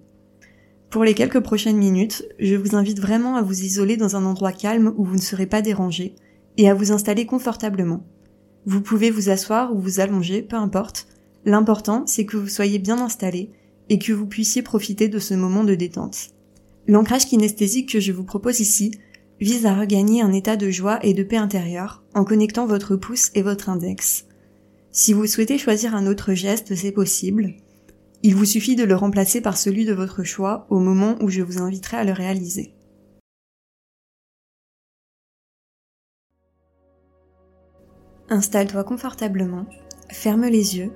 Pour 0.91 1.05
les 1.05 1.13
quelques 1.13 1.41
prochaines 1.41 1.77
minutes, 1.77 2.25
je 2.39 2.55
vous 2.55 2.77
invite 2.77 3.01
vraiment 3.01 3.37
à 3.37 3.43
vous 3.43 3.63
isoler 3.63 3.99
dans 3.99 4.17
un 4.17 4.25
endroit 4.25 4.53
calme 4.53 4.95
où 4.97 5.05
vous 5.05 5.17
ne 5.17 5.21
serez 5.21 5.47
pas 5.47 5.61
dérangé, 5.61 6.15
et 6.57 6.71
à 6.71 6.75
vous 6.75 6.91
installer 6.91 7.27
confortablement. 7.27 8.07
Vous 8.65 8.81
pouvez 8.81 9.11
vous 9.11 9.29
asseoir 9.29 9.75
ou 9.75 9.81
vous 9.81 10.01
allonger, 10.01 10.41
peu 10.41 10.57
importe. 10.57 11.09
L'important, 11.45 12.05
c'est 12.07 12.25
que 12.25 12.37
vous 12.37 12.49
soyez 12.49 12.79
bien 12.79 13.03
installé 13.03 13.51
et 13.89 13.99
que 13.99 14.13
vous 14.13 14.27
puissiez 14.27 14.63
profiter 14.63 15.09
de 15.09 15.19
ce 15.19 15.35
moment 15.35 15.65
de 15.65 15.75
détente. 15.75 16.31
L'ancrage 16.87 17.27
kinesthésique 17.27 17.93
que 17.93 18.01
je 18.01 18.13
vous 18.13 18.25
propose 18.25 18.61
ici 18.61 18.93
vise 19.41 19.67
à 19.67 19.75
regagner 19.75 20.23
un 20.23 20.33
état 20.33 20.57
de 20.57 20.71
joie 20.71 21.05
et 21.05 21.15
de 21.15 21.23
paix 21.23 21.37
intérieure 21.37 22.03
en 22.15 22.25
connectant 22.25 22.67
votre 22.67 22.97
pouce 22.97 23.31
et 23.35 23.43
votre 23.43 23.69
index. 23.69 24.27
Si 24.91 25.13
vous 25.13 25.27
souhaitez 25.27 25.59
choisir 25.59 25.95
un 25.95 26.07
autre 26.07 26.35
geste, 26.35 26.75
c'est 26.75 26.93
possible. 26.93 27.55
Il 28.23 28.35
vous 28.35 28.45
suffit 28.45 28.77
de 28.77 28.85
le 28.85 28.95
remplacer 28.95 29.41
par 29.41 29.57
celui 29.57 29.85
de 29.85 29.93
votre 29.93 30.23
choix 30.23 30.67
au 30.71 30.79
moment 30.79 31.17
où 31.21 31.29
je 31.29 31.43
vous 31.43 31.61
inviterai 31.61 31.97
à 31.99 32.05
le 32.05 32.13
réaliser. 32.13 32.75
Installe-toi 38.31 38.85
confortablement, 38.85 39.67
ferme 40.11 40.47
les 40.47 40.79
yeux, 40.79 40.93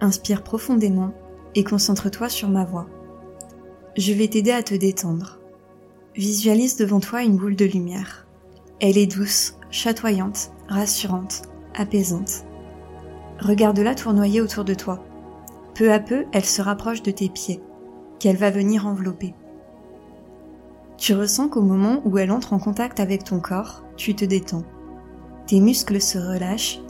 inspire 0.00 0.42
profondément 0.42 1.14
et 1.54 1.64
concentre-toi 1.64 2.28
sur 2.28 2.48
ma 2.48 2.64
voix. 2.64 2.86
Je 3.96 4.12
vais 4.12 4.28
t'aider 4.28 4.52
à 4.52 4.62
te 4.62 4.74
détendre. 4.74 5.38
Visualise 6.14 6.76
devant 6.76 7.00
toi 7.00 7.22
une 7.22 7.36
boule 7.36 7.56
de 7.56 7.64
lumière. 7.64 8.26
Elle 8.80 8.98
est 8.98 9.06
douce, 9.06 9.58
chatoyante, 9.70 10.50
rassurante, 10.68 11.42
apaisante. 11.74 12.44
Regarde-la 13.38 13.94
tournoyer 13.94 14.40
autour 14.40 14.64
de 14.64 14.74
toi. 14.74 15.04
Peu 15.74 15.92
à 15.92 15.98
peu, 15.98 16.26
elle 16.32 16.44
se 16.44 16.62
rapproche 16.62 17.02
de 17.02 17.10
tes 17.10 17.28
pieds, 17.28 17.60
qu'elle 18.18 18.36
va 18.36 18.50
venir 18.50 18.86
envelopper. 18.86 19.34
Tu 20.98 21.14
ressens 21.14 21.48
qu'au 21.48 21.62
moment 21.62 22.02
où 22.04 22.18
elle 22.18 22.30
entre 22.30 22.52
en 22.52 22.58
contact 22.58 23.00
avec 23.00 23.24
ton 23.24 23.40
corps, 23.40 23.82
tu 23.96 24.14
te 24.14 24.24
détends. 24.24 24.64
Tes 25.46 25.60
muscles 25.60 26.00
se 26.00 26.18
relâchent 26.18 26.80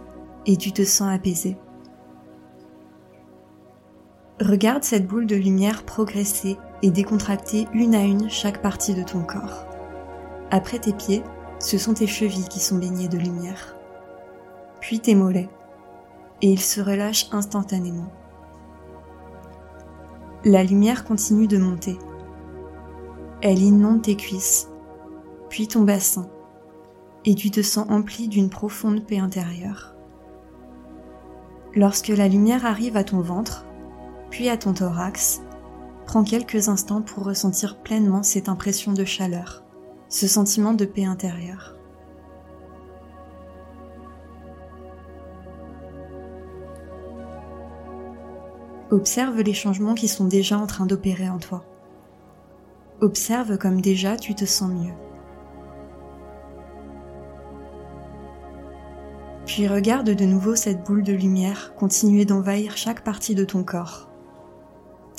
et 0.46 0.56
tu 0.56 0.72
te 0.72 0.84
sens 0.84 1.08
apaisé. 1.08 1.56
Regarde 4.42 4.82
cette 4.82 5.06
boule 5.06 5.26
de 5.26 5.36
lumière 5.36 5.84
progresser 5.84 6.58
et 6.82 6.90
décontracter 6.90 7.68
une 7.72 7.94
à 7.94 8.02
une 8.02 8.28
chaque 8.28 8.60
partie 8.60 8.92
de 8.92 9.04
ton 9.04 9.22
corps. 9.22 9.66
Après 10.50 10.80
tes 10.80 10.92
pieds, 10.92 11.22
ce 11.60 11.78
sont 11.78 11.94
tes 11.94 12.08
chevilles 12.08 12.48
qui 12.48 12.58
sont 12.58 12.76
baignées 12.76 13.06
de 13.06 13.18
lumière. 13.18 13.76
Puis 14.80 14.98
tes 14.98 15.14
mollets. 15.14 15.48
Et 16.40 16.50
ils 16.50 16.60
se 16.60 16.80
relâchent 16.80 17.28
instantanément. 17.30 18.12
La 20.44 20.64
lumière 20.64 21.04
continue 21.04 21.46
de 21.46 21.58
monter. 21.58 21.96
Elle 23.42 23.60
inonde 23.60 24.02
tes 24.02 24.16
cuisses, 24.16 24.68
puis 25.50 25.68
ton 25.68 25.82
bassin, 25.82 26.28
et 27.24 27.36
tu 27.36 27.52
te 27.52 27.62
sens 27.62 27.86
empli 27.88 28.26
d'une 28.26 28.50
profonde 28.50 29.06
paix 29.06 29.20
intérieure. 29.20 29.94
Lorsque 31.76 32.08
la 32.08 32.26
lumière 32.26 32.66
arrive 32.66 32.96
à 32.96 33.04
ton 33.04 33.20
ventre, 33.20 33.66
puis 34.32 34.48
à 34.48 34.56
ton 34.56 34.72
thorax, 34.72 35.42
prends 36.06 36.24
quelques 36.24 36.70
instants 36.70 37.02
pour 37.02 37.24
ressentir 37.24 37.76
pleinement 37.76 38.22
cette 38.22 38.48
impression 38.48 38.94
de 38.94 39.04
chaleur, 39.04 39.62
ce 40.08 40.26
sentiment 40.26 40.72
de 40.72 40.86
paix 40.86 41.04
intérieure. 41.04 41.76
Observe 48.90 49.38
les 49.42 49.52
changements 49.52 49.94
qui 49.94 50.08
sont 50.08 50.24
déjà 50.24 50.58
en 50.58 50.66
train 50.66 50.86
d'opérer 50.86 51.28
en 51.28 51.38
toi. 51.38 51.64
Observe 53.02 53.58
comme 53.58 53.82
déjà 53.82 54.16
tu 54.16 54.34
te 54.34 54.46
sens 54.46 54.70
mieux. 54.70 54.94
Puis 59.44 59.68
regarde 59.68 60.08
de 60.08 60.24
nouveau 60.24 60.56
cette 60.56 60.86
boule 60.86 61.02
de 61.02 61.12
lumière 61.12 61.74
continuer 61.74 62.24
d'envahir 62.24 62.78
chaque 62.78 63.04
partie 63.04 63.34
de 63.34 63.44
ton 63.44 63.62
corps. 63.62 64.11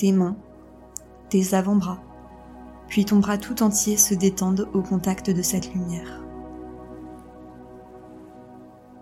Tes 0.04 0.12
mains, 0.12 0.36
tes 1.30 1.54
avant-bras, 1.54 2.04
puis 2.90 3.06
ton 3.06 3.20
bras 3.20 3.38
tout 3.38 3.64
entier 3.64 3.96
se 3.96 4.14
détendent 4.14 4.68
au 4.74 4.82
contact 4.82 5.30
de 5.30 5.42
cette 5.42 5.74
lumière. 5.74 6.22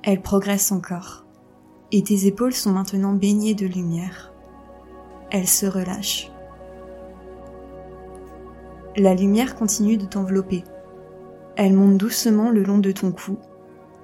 Elle 0.03 0.21
progresse 0.21 0.71
encore, 0.71 1.25
et 1.91 2.03
tes 2.03 2.27
épaules 2.27 2.53
sont 2.53 2.71
maintenant 2.71 3.13
baignées 3.13 3.55
de 3.55 3.65
lumière. 3.65 4.31
Elle 5.31 5.47
se 5.47 5.65
relâche. 5.65 6.31
La 8.95 9.15
lumière 9.15 9.55
continue 9.55 9.97
de 9.97 10.05
t'envelopper. 10.05 10.63
Elle 11.55 11.73
monte 11.73 11.97
doucement 11.97 12.51
le 12.51 12.61
long 12.61 12.77
de 12.77 12.91
ton 12.91 13.11
cou 13.11 13.39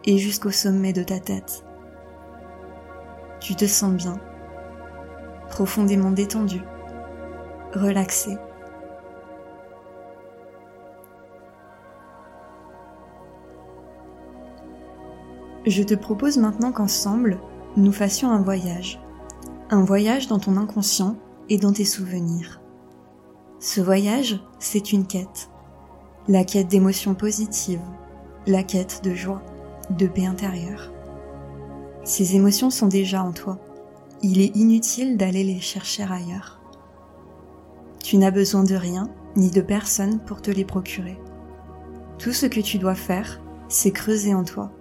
et 0.04 0.18
jusqu'au 0.18 0.50
sommet 0.50 0.94
de 0.94 1.04
ta 1.04 1.20
tête. 1.20 1.64
Tu 3.40 3.56
te 3.56 3.66
sens 3.66 3.94
bien, 3.94 4.20
profondément 5.48 6.10
détendu, 6.10 6.64
relaxé. 7.74 8.38
Je 15.66 15.84
te 15.84 15.96
propose 15.96 16.38
maintenant 16.38 16.72
qu'ensemble, 16.72 17.40
nous 17.76 17.92
fassions 17.92 18.32
un 18.32 18.42
voyage. 18.42 19.02
Un 19.70 19.84
voyage 19.84 20.28
dans 20.28 20.40
ton 20.40 20.56
inconscient 20.56 21.18
et 21.50 21.58
dans 21.58 21.74
tes 21.74 21.84
souvenirs. 21.84 22.62
Ce 23.60 23.82
voyage, 23.82 24.40
c'est 24.60 24.94
une 24.94 25.06
quête. 25.06 25.50
La 26.30 26.46
quête 26.46 26.68
d'émotions 26.68 27.16
positives, 27.16 27.82
la 28.46 28.64
quête 28.64 29.02
de 29.04 29.14
joie, 29.14 29.42
de 29.90 30.08
paix 30.08 30.26
intérieure. 30.26 30.92
Ces 32.06 32.36
émotions 32.36 32.70
sont 32.70 32.88
déjà 32.88 33.22
en 33.22 33.34
toi. 33.34 33.60
Il 34.22 34.40
est 34.40 34.56
inutile 34.56 35.18
d'aller 35.18 35.44
les 35.44 35.60
chercher 35.60 36.04
ailleurs. 36.04 36.57
Tu 38.08 38.16
n'as 38.16 38.32
besoin 38.32 38.64
de 38.64 38.74
rien 38.74 39.10
ni 39.36 39.52
de 39.52 39.60
personne 39.60 40.22
pour 40.22 40.42
te 40.42 40.50
les 40.50 40.64
procurer. 40.64 41.20
Tout 42.18 42.32
ce 42.32 42.46
que 42.46 42.62
tu 42.62 42.78
dois 42.78 42.96
faire, 42.96 43.42
c'est 43.68 43.92
creuser 43.92 44.34
en 44.34 44.46
toi, 44.46 44.72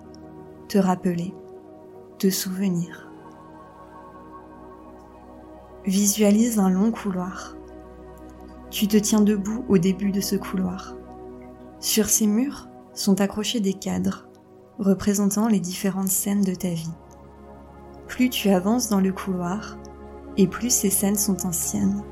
te 0.69 0.79
rappeler, 0.79 1.35
te 2.21 2.31
souvenir. 2.31 3.11
Visualise 5.87 6.61
un 6.61 6.71
long 6.71 6.93
couloir. 6.93 7.57
Tu 8.71 8.87
te 8.87 8.97
tiens 8.97 9.23
debout 9.23 9.65
au 9.69 9.79
début 9.79 10.12
de 10.12 10.21
ce 10.21 10.37
couloir. 10.37 10.95
Sur 11.81 12.07
ces 12.07 12.29
murs 12.29 12.69
sont 12.95 13.21
accrochés 13.21 13.59
des 13.59 13.75
cadres 13.75 14.29
représentant 14.79 15.49
les 15.49 15.59
différentes 15.59 16.11
scènes 16.11 16.45
de 16.45 16.55
ta 16.55 16.71
vie. 16.71 16.95
Plus 18.07 18.31
tu 18.31 18.51
avances 18.51 18.89
dans 18.89 19.01
le 19.01 19.12
couloir, 19.12 19.79
et 20.37 20.47
plus 20.47 20.71
ces 20.71 20.91
scènes 20.91 21.19
sont 21.19 21.45
anciennes. 21.45 22.05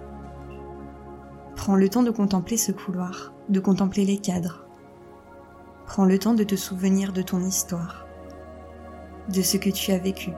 Prends 1.57 1.77
le 1.77 1.89
temps 1.89 2.03
de 2.03 2.11
contempler 2.11 2.57
ce 2.57 2.73
couloir, 2.73 3.33
de 3.49 3.61
contempler 3.61 4.05
les 4.05 4.19
cadres. 4.19 4.67
Prends 5.87 6.05
le 6.05 6.19
temps 6.19 6.35
de 6.35 6.45
te 6.45 6.57
souvenir 6.57 7.13
de 7.13 7.23
ton 7.23 7.41
histoire, 7.41 8.07
de 9.29 9.41
ce 9.41 9.57
que 9.57 9.71
tu 9.71 9.93
as 9.93 9.99
vécu. 9.99 10.33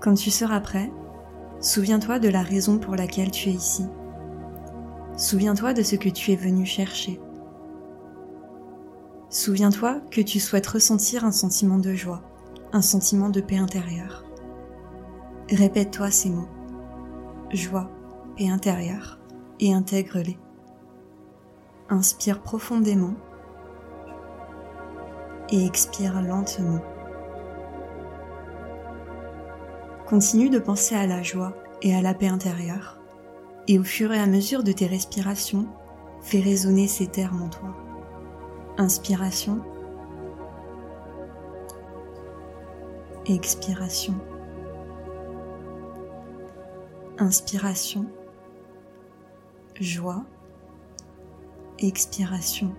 Quand 0.00 0.14
tu 0.14 0.30
seras 0.30 0.60
prêt, 0.60 0.92
souviens-toi 1.60 2.20
de 2.20 2.28
la 2.28 2.42
raison 2.42 2.78
pour 2.78 2.94
laquelle 2.94 3.32
tu 3.32 3.48
es 3.48 3.54
ici. 3.54 3.86
Souviens-toi 5.16 5.72
de 5.72 5.82
ce 5.82 5.96
que 5.96 6.08
tu 6.08 6.30
es 6.30 6.36
venu 6.36 6.64
chercher. 6.64 7.18
Souviens-toi 9.36 10.00
que 10.10 10.22
tu 10.22 10.40
souhaites 10.40 10.66
ressentir 10.66 11.26
un 11.26 11.30
sentiment 11.30 11.76
de 11.76 11.92
joie, 11.92 12.22
un 12.72 12.80
sentiment 12.80 13.28
de 13.28 13.42
paix 13.42 13.58
intérieure. 13.58 14.24
Répète-toi 15.50 16.10
ces 16.10 16.30
mots. 16.30 16.48
Joie, 17.50 17.90
paix 18.38 18.48
intérieure, 18.48 19.18
et 19.60 19.74
intègre-les. 19.74 20.38
Inspire 21.90 22.40
profondément 22.40 23.12
et 25.50 25.66
expire 25.66 26.22
lentement. 26.22 26.80
Continue 30.08 30.48
de 30.48 30.58
penser 30.58 30.94
à 30.94 31.06
la 31.06 31.22
joie 31.22 31.52
et 31.82 31.94
à 31.94 32.00
la 32.00 32.14
paix 32.14 32.28
intérieure, 32.28 33.02
et 33.68 33.78
au 33.78 33.84
fur 33.84 34.14
et 34.14 34.18
à 34.18 34.26
mesure 34.26 34.62
de 34.62 34.72
tes 34.72 34.86
respirations, 34.86 35.66
fais 36.22 36.40
résonner 36.40 36.88
ces 36.88 37.06
termes 37.06 37.42
en 37.42 37.48
toi. 37.50 37.85
Inspiration, 38.78 39.62
expiration, 43.24 44.14
inspiration, 47.18 48.04
joie, 49.80 50.24
expiration, 51.78 52.74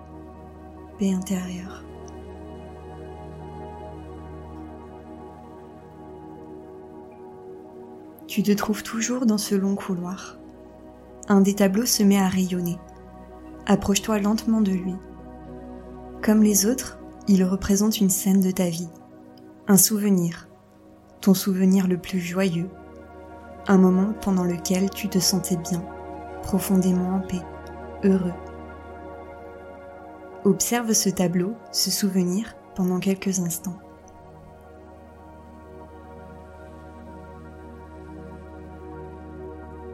paix 1.00 1.14
intérieure. 1.14 1.84
Tu 8.28 8.44
te 8.44 8.52
trouves 8.52 8.84
toujours 8.84 9.26
dans 9.26 9.40
ce 9.40 9.56
long 9.56 9.74
couloir. 9.74 10.38
Un 11.28 11.42
des 11.42 11.56
tableaux 11.56 11.88
se 11.88 12.04
met 12.04 12.20
à 12.20 12.28
rayonner. 12.28 12.78
Approche-toi 13.66 14.20
lentement 14.20 14.62
de 14.62 14.72
lui. 14.72 14.94
Comme 16.22 16.44
les 16.44 16.66
autres, 16.66 16.98
il 17.28 17.44
représente 17.44 18.02
une 18.02 18.10
scène 18.10 18.42
de 18.42 18.52
ta 18.52 18.70
vie, 18.70 18.90
un 19.68 19.78
souvenir, 19.78 20.50
ton 21.22 21.34
souvenir 21.34 21.88
le 21.88 21.98
plus 21.98 22.20
joyeux, 22.20 22.70
un 23.68 23.78
moment 23.78 24.14
pendant 24.22 24.44
lequel 24.44 24.90
tu 24.90 25.10
te 25.10 25.20
sentais 25.20 25.58
bien, 25.58 25.84
profondément 26.44 27.16
en 27.16 27.20
paix, 27.20 27.42
heureux. 28.04 28.34
Observe 30.44 30.94
ce 30.94 31.10
tableau, 31.10 31.54
ce 31.72 31.92
souvenir, 31.92 32.56
pendant 32.76 33.00
quelques 33.00 33.40
instants. 33.40 33.78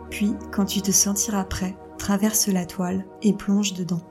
Puis, 0.10 0.36
quand 0.52 0.66
tu 0.66 0.82
te 0.82 0.92
sentiras 0.92 1.44
prêt, 1.44 1.76
traverse 1.98 2.48
la 2.48 2.66
toile 2.66 3.06
et 3.24 3.34
plonge 3.34 3.74
dedans. 3.74 4.02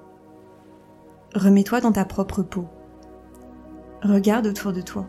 Remets-toi 1.34 1.80
dans 1.80 1.92
ta 1.92 2.04
propre 2.04 2.42
peau. 2.42 2.66
Regarde 4.02 4.46
autour 4.46 4.74
de 4.74 4.82
toi. 4.82 5.06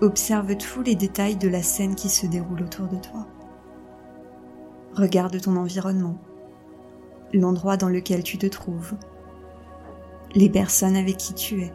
Observe 0.00 0.56
tous 0.56 0.82
les 0.82 0.96
détails 0.96 1.36
de 1.36 1.48
la 1.48 1.62
scène 1.62 1.94
qui 1.94 2.08
se 2.08 2.26
déroule 2.26 2.62
autour 2.62 2.88
de 2.88 2.96
toi. 2.96 3.24
Regarde 4.94 5.40
ton 5.40 5.56
environnement, 5.56 6.18
l'endroit 7.32 7.76
dans 7.76 7.88
lequel 7.88 8.24
tu 8.24 8.36
te 8.36 8.46
trouves, 8.46 8.94
les 10.34 10.50
personnes 10.50 10.96
avec 10.96 11.18
qui 11.18 11.34
tu 11.34 11.62
es, 11.62 11.72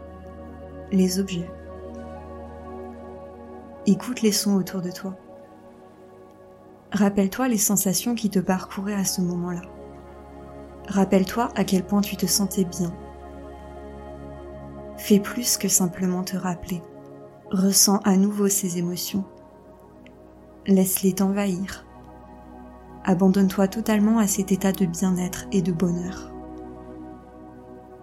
les 0.92 1.18
objets. 1.18 1.50
Écoute 3.86 4.22
les 4.22 4.34
sons 4.34 4.58
autour 4.58 4.82
de 4.82 4.92
toi. 4.92 5.16
Rappelle-toi 6.92 7.48
les 7.48 7.58
sensations 7.58 8.14
qui 8.14 8.30
te 8.30 8.40
parcouraient 8.40 8.94
à 8.94 9.06
ce 9.06 9.22
moment-là. 9.22 9.62
Rappelle-toi 10.90 11.50
à 11.56 11.64
quel 11.64 11.86
point 11.86 12.02
tu 12.02 12.18
te 12.18 12.26
sentais 12.26 12.66
bien. 12.66 12.94
Fais 15.02 15.20
plus 15.20 15.58
que 15.58 15.68
simplement 15.68 16.24
te 16.24 16.38
rappeler. 16.38 16.80
Ressens 17.50 17.98
à 18.04 18.18
nouveau 18.18 18.48
ces 18.50 18.78
émotions. 18.78 19.26
Laisse-les 20.68 21.14
t'envahir. 21.14 21.88
Abandonne-toi 23.04 23.68
totalement 23.68 24.20
à 24.20 24.28
cet 24.28 24.52
état 24.52 24.72
de 24.72 24.86
bien-être 24.86 25.48
et 25.52 25.64
de 25.64 25.72
bonheur. 25.72 26.32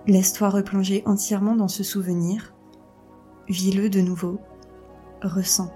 Laisse-toi 0.09 0.49
replonger 0.49 1.05
entièrement 1.07 1.55
dans 1.55 1.69
ce 1.69 1.85
souvenir. 1.85 2.53
Vis-le 3.49 3.91
de 3.91 4.01
nouveau. 4.01 4.41
Ressens. 5.23 5.71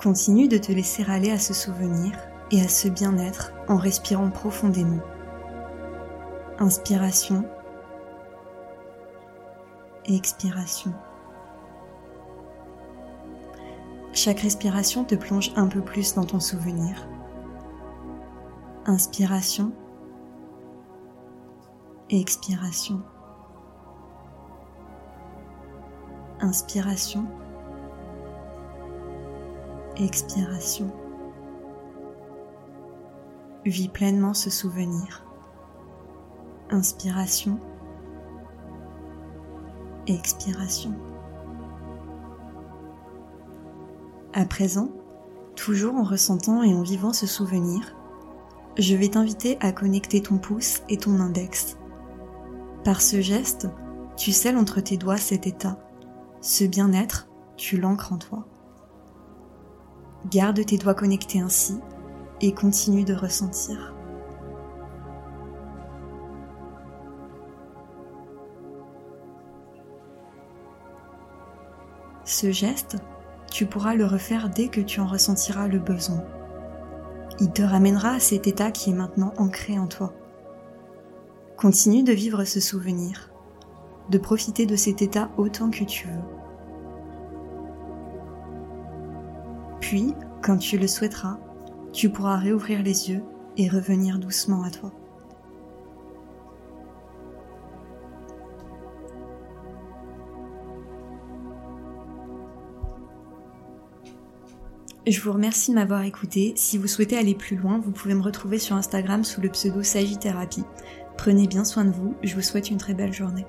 Continue 0.00 0.46
de 0.46 0.58
te 0.58 0.70
laisser 0.70 1.04
aller 1.10 1.32
à 1.32 1.40
ce 1.40 1.52
souvenir 1.52 2.12
et 2.52 2.60
à 2.60 2.68
ce 2.68 2.86
bien-être 2.86 3.52
en 3.66 3.76
respirant 3.76 4.30
profondément. 4.30 5.02
Inspiration 6.60 7.44
et 10.06 10.14
expiration. 10.14 10.92
Chaque 14.12 14.38
respiration 14.40 15.02
te 15.02 15.16
plonge 15.16 15.50
un 15.56 15.66
peu 15.66 15.80
plus 15.80 16.14
dans 16.14 16.24
ton 16.24 16.38
souvenir. 16.38 17.08
Inspiration 18.86 19.72
et 22.08 22.20
expiration. 22.20 23.02
Inspiration 26.40 27.26
expiration. 29.98 30.92
Vis 33.64 33.88
pleinement 33.88 34.34
ce 34.34 34.48
souvenir. 34.48 35.24
Inspiration, 36.70 37.58
expiration. 40.06 40.94
À 44.34 44.44
présent, 44.44 44.90
toujours 45.56 45.96
en 45.96 46.04
ressentant 46.04 46.62
et 46.62 46.74
en 46.74 46.82
vivant 46.82 47.12
ce 47.12 47.26
souvenir, 47.26 47.96
je 48.78 48.94
vais 48.94 49.08
t'inviter 49.08 49.56
à 49.60 49.72
connecter 49.72 50.22
ton 50.22 50.38
pouce 50.38 50.82
et 50.88 50.98
ton 50.98 51.18
index. 51.18 51.76
Par 52.84 53.00
ce 53.00 53.20
geste, 53.20 53.66
tu 54.16 54.30
scelles 54.30 54.58
entre 54.58 54.80
tes 54.80 54.96
doigts 54.96 55.16
cet 55.16 55.48
état. 55.48 55.80
Ce 56.40 56.64
bien-être, 56.64 57.28
tu 57.56 57.78
l'ancres 57.78 58.12
en 58.12 58.18
toi. 58.18 58.46
Garde 60.30 60.64
tes 60.64 60.76
doigts 60.76 60.94
connectés 60.94 61.40
ainsi 61.40 61.78
et 62.42 62.52
continue 62.52 63.04
de 63.04 63.14
ressentir. 63.14 63.94
Ce 72.24 72.52
geste, 72.52 72.98
tu 73.50 73.64
pourras 73.64 73.94
le 73.94 74.04
refaire 74.04 74.50
dès 74.50 74.68
que 74.68 74.82
tu 74.82 75.00
en 75.00 75.06
ressentiras 75.06 75.66
le 75.66 75.78
besoin. 75.78 76.22
Il 77.40 77.50
te 77.50 77.62
ramènera 77.62 78.10
à 78.10 78.20
cet 78.20 78.46
état 78.46 78.70
qui 78.70 78.90
est 78.90 78.94
maintenant 78.94 79.32
ancré 79.38 79.78
en 79.78 79.86
toi. 79.86 80.12
Continue 81.56 82.02
de 82.02 82.12
vivre 82.12 82.44
ce 82.44 82.60
souvenir, 82.60 83.30
de 84.10 84.18
profiter 84.18 84.66
de 84.66 84.76
cet 84.76 85.00
état 85.00 85.30
autant 85.38 85.70
que 85.70 85.84
tu 85.84 86.06
veux. 86.06 86.37
Puis, 89.88 90.12
quand 90.42 90.58
tu 90.58 90.76
le 90.76 90.86
souhaiteras, 90.86 91.38
tu 91.94 92.10
pourras 92.10 92.36
réouvrir 92.36 92.82
les 92.82 93.08
yeux 93.08 93.22
et 93.56 93.70
revenir 93.70 94.18
doucement 94.18 94.62
à 94.62 94.70
toi. 94.70 94.92
Je 105.06 105.18
vous 105.22 105.32
remercie 105.32 105.70
de 105.70 105.76
m'avoir 105.76 106.02
écouté. 106.02 106.52
Si 106.54 106.76
vous 106.76 106.86
souhaitez 106.86 107.16
aller 107.16 107.34
plus 107.34 107.56
loin, 107.56 107.78
vous 107.78 107.90
pouvez 107.90 108.12
me 108.12 108.20
retrouver 108.20 108.58
sur 108.58 108.76
Instagram 108.76 109.24
sous 109.24 109.40
le 109.40 109.48
pseudo 109.48 109.82
Sagittérapie. 109.82 110.64
Prenez 111.16 111.46
bien 111.46 111.64
soin 111.64 111.86
de 111.86 111.92
vous, 111.92 112.14
je 112.22 112.34
vous 112.34 112.42
souhaite 112.42 112.68
une 112.68 112.76
très 112.76 112.92
belle 112.92 113.14
journée. 113.14 113.46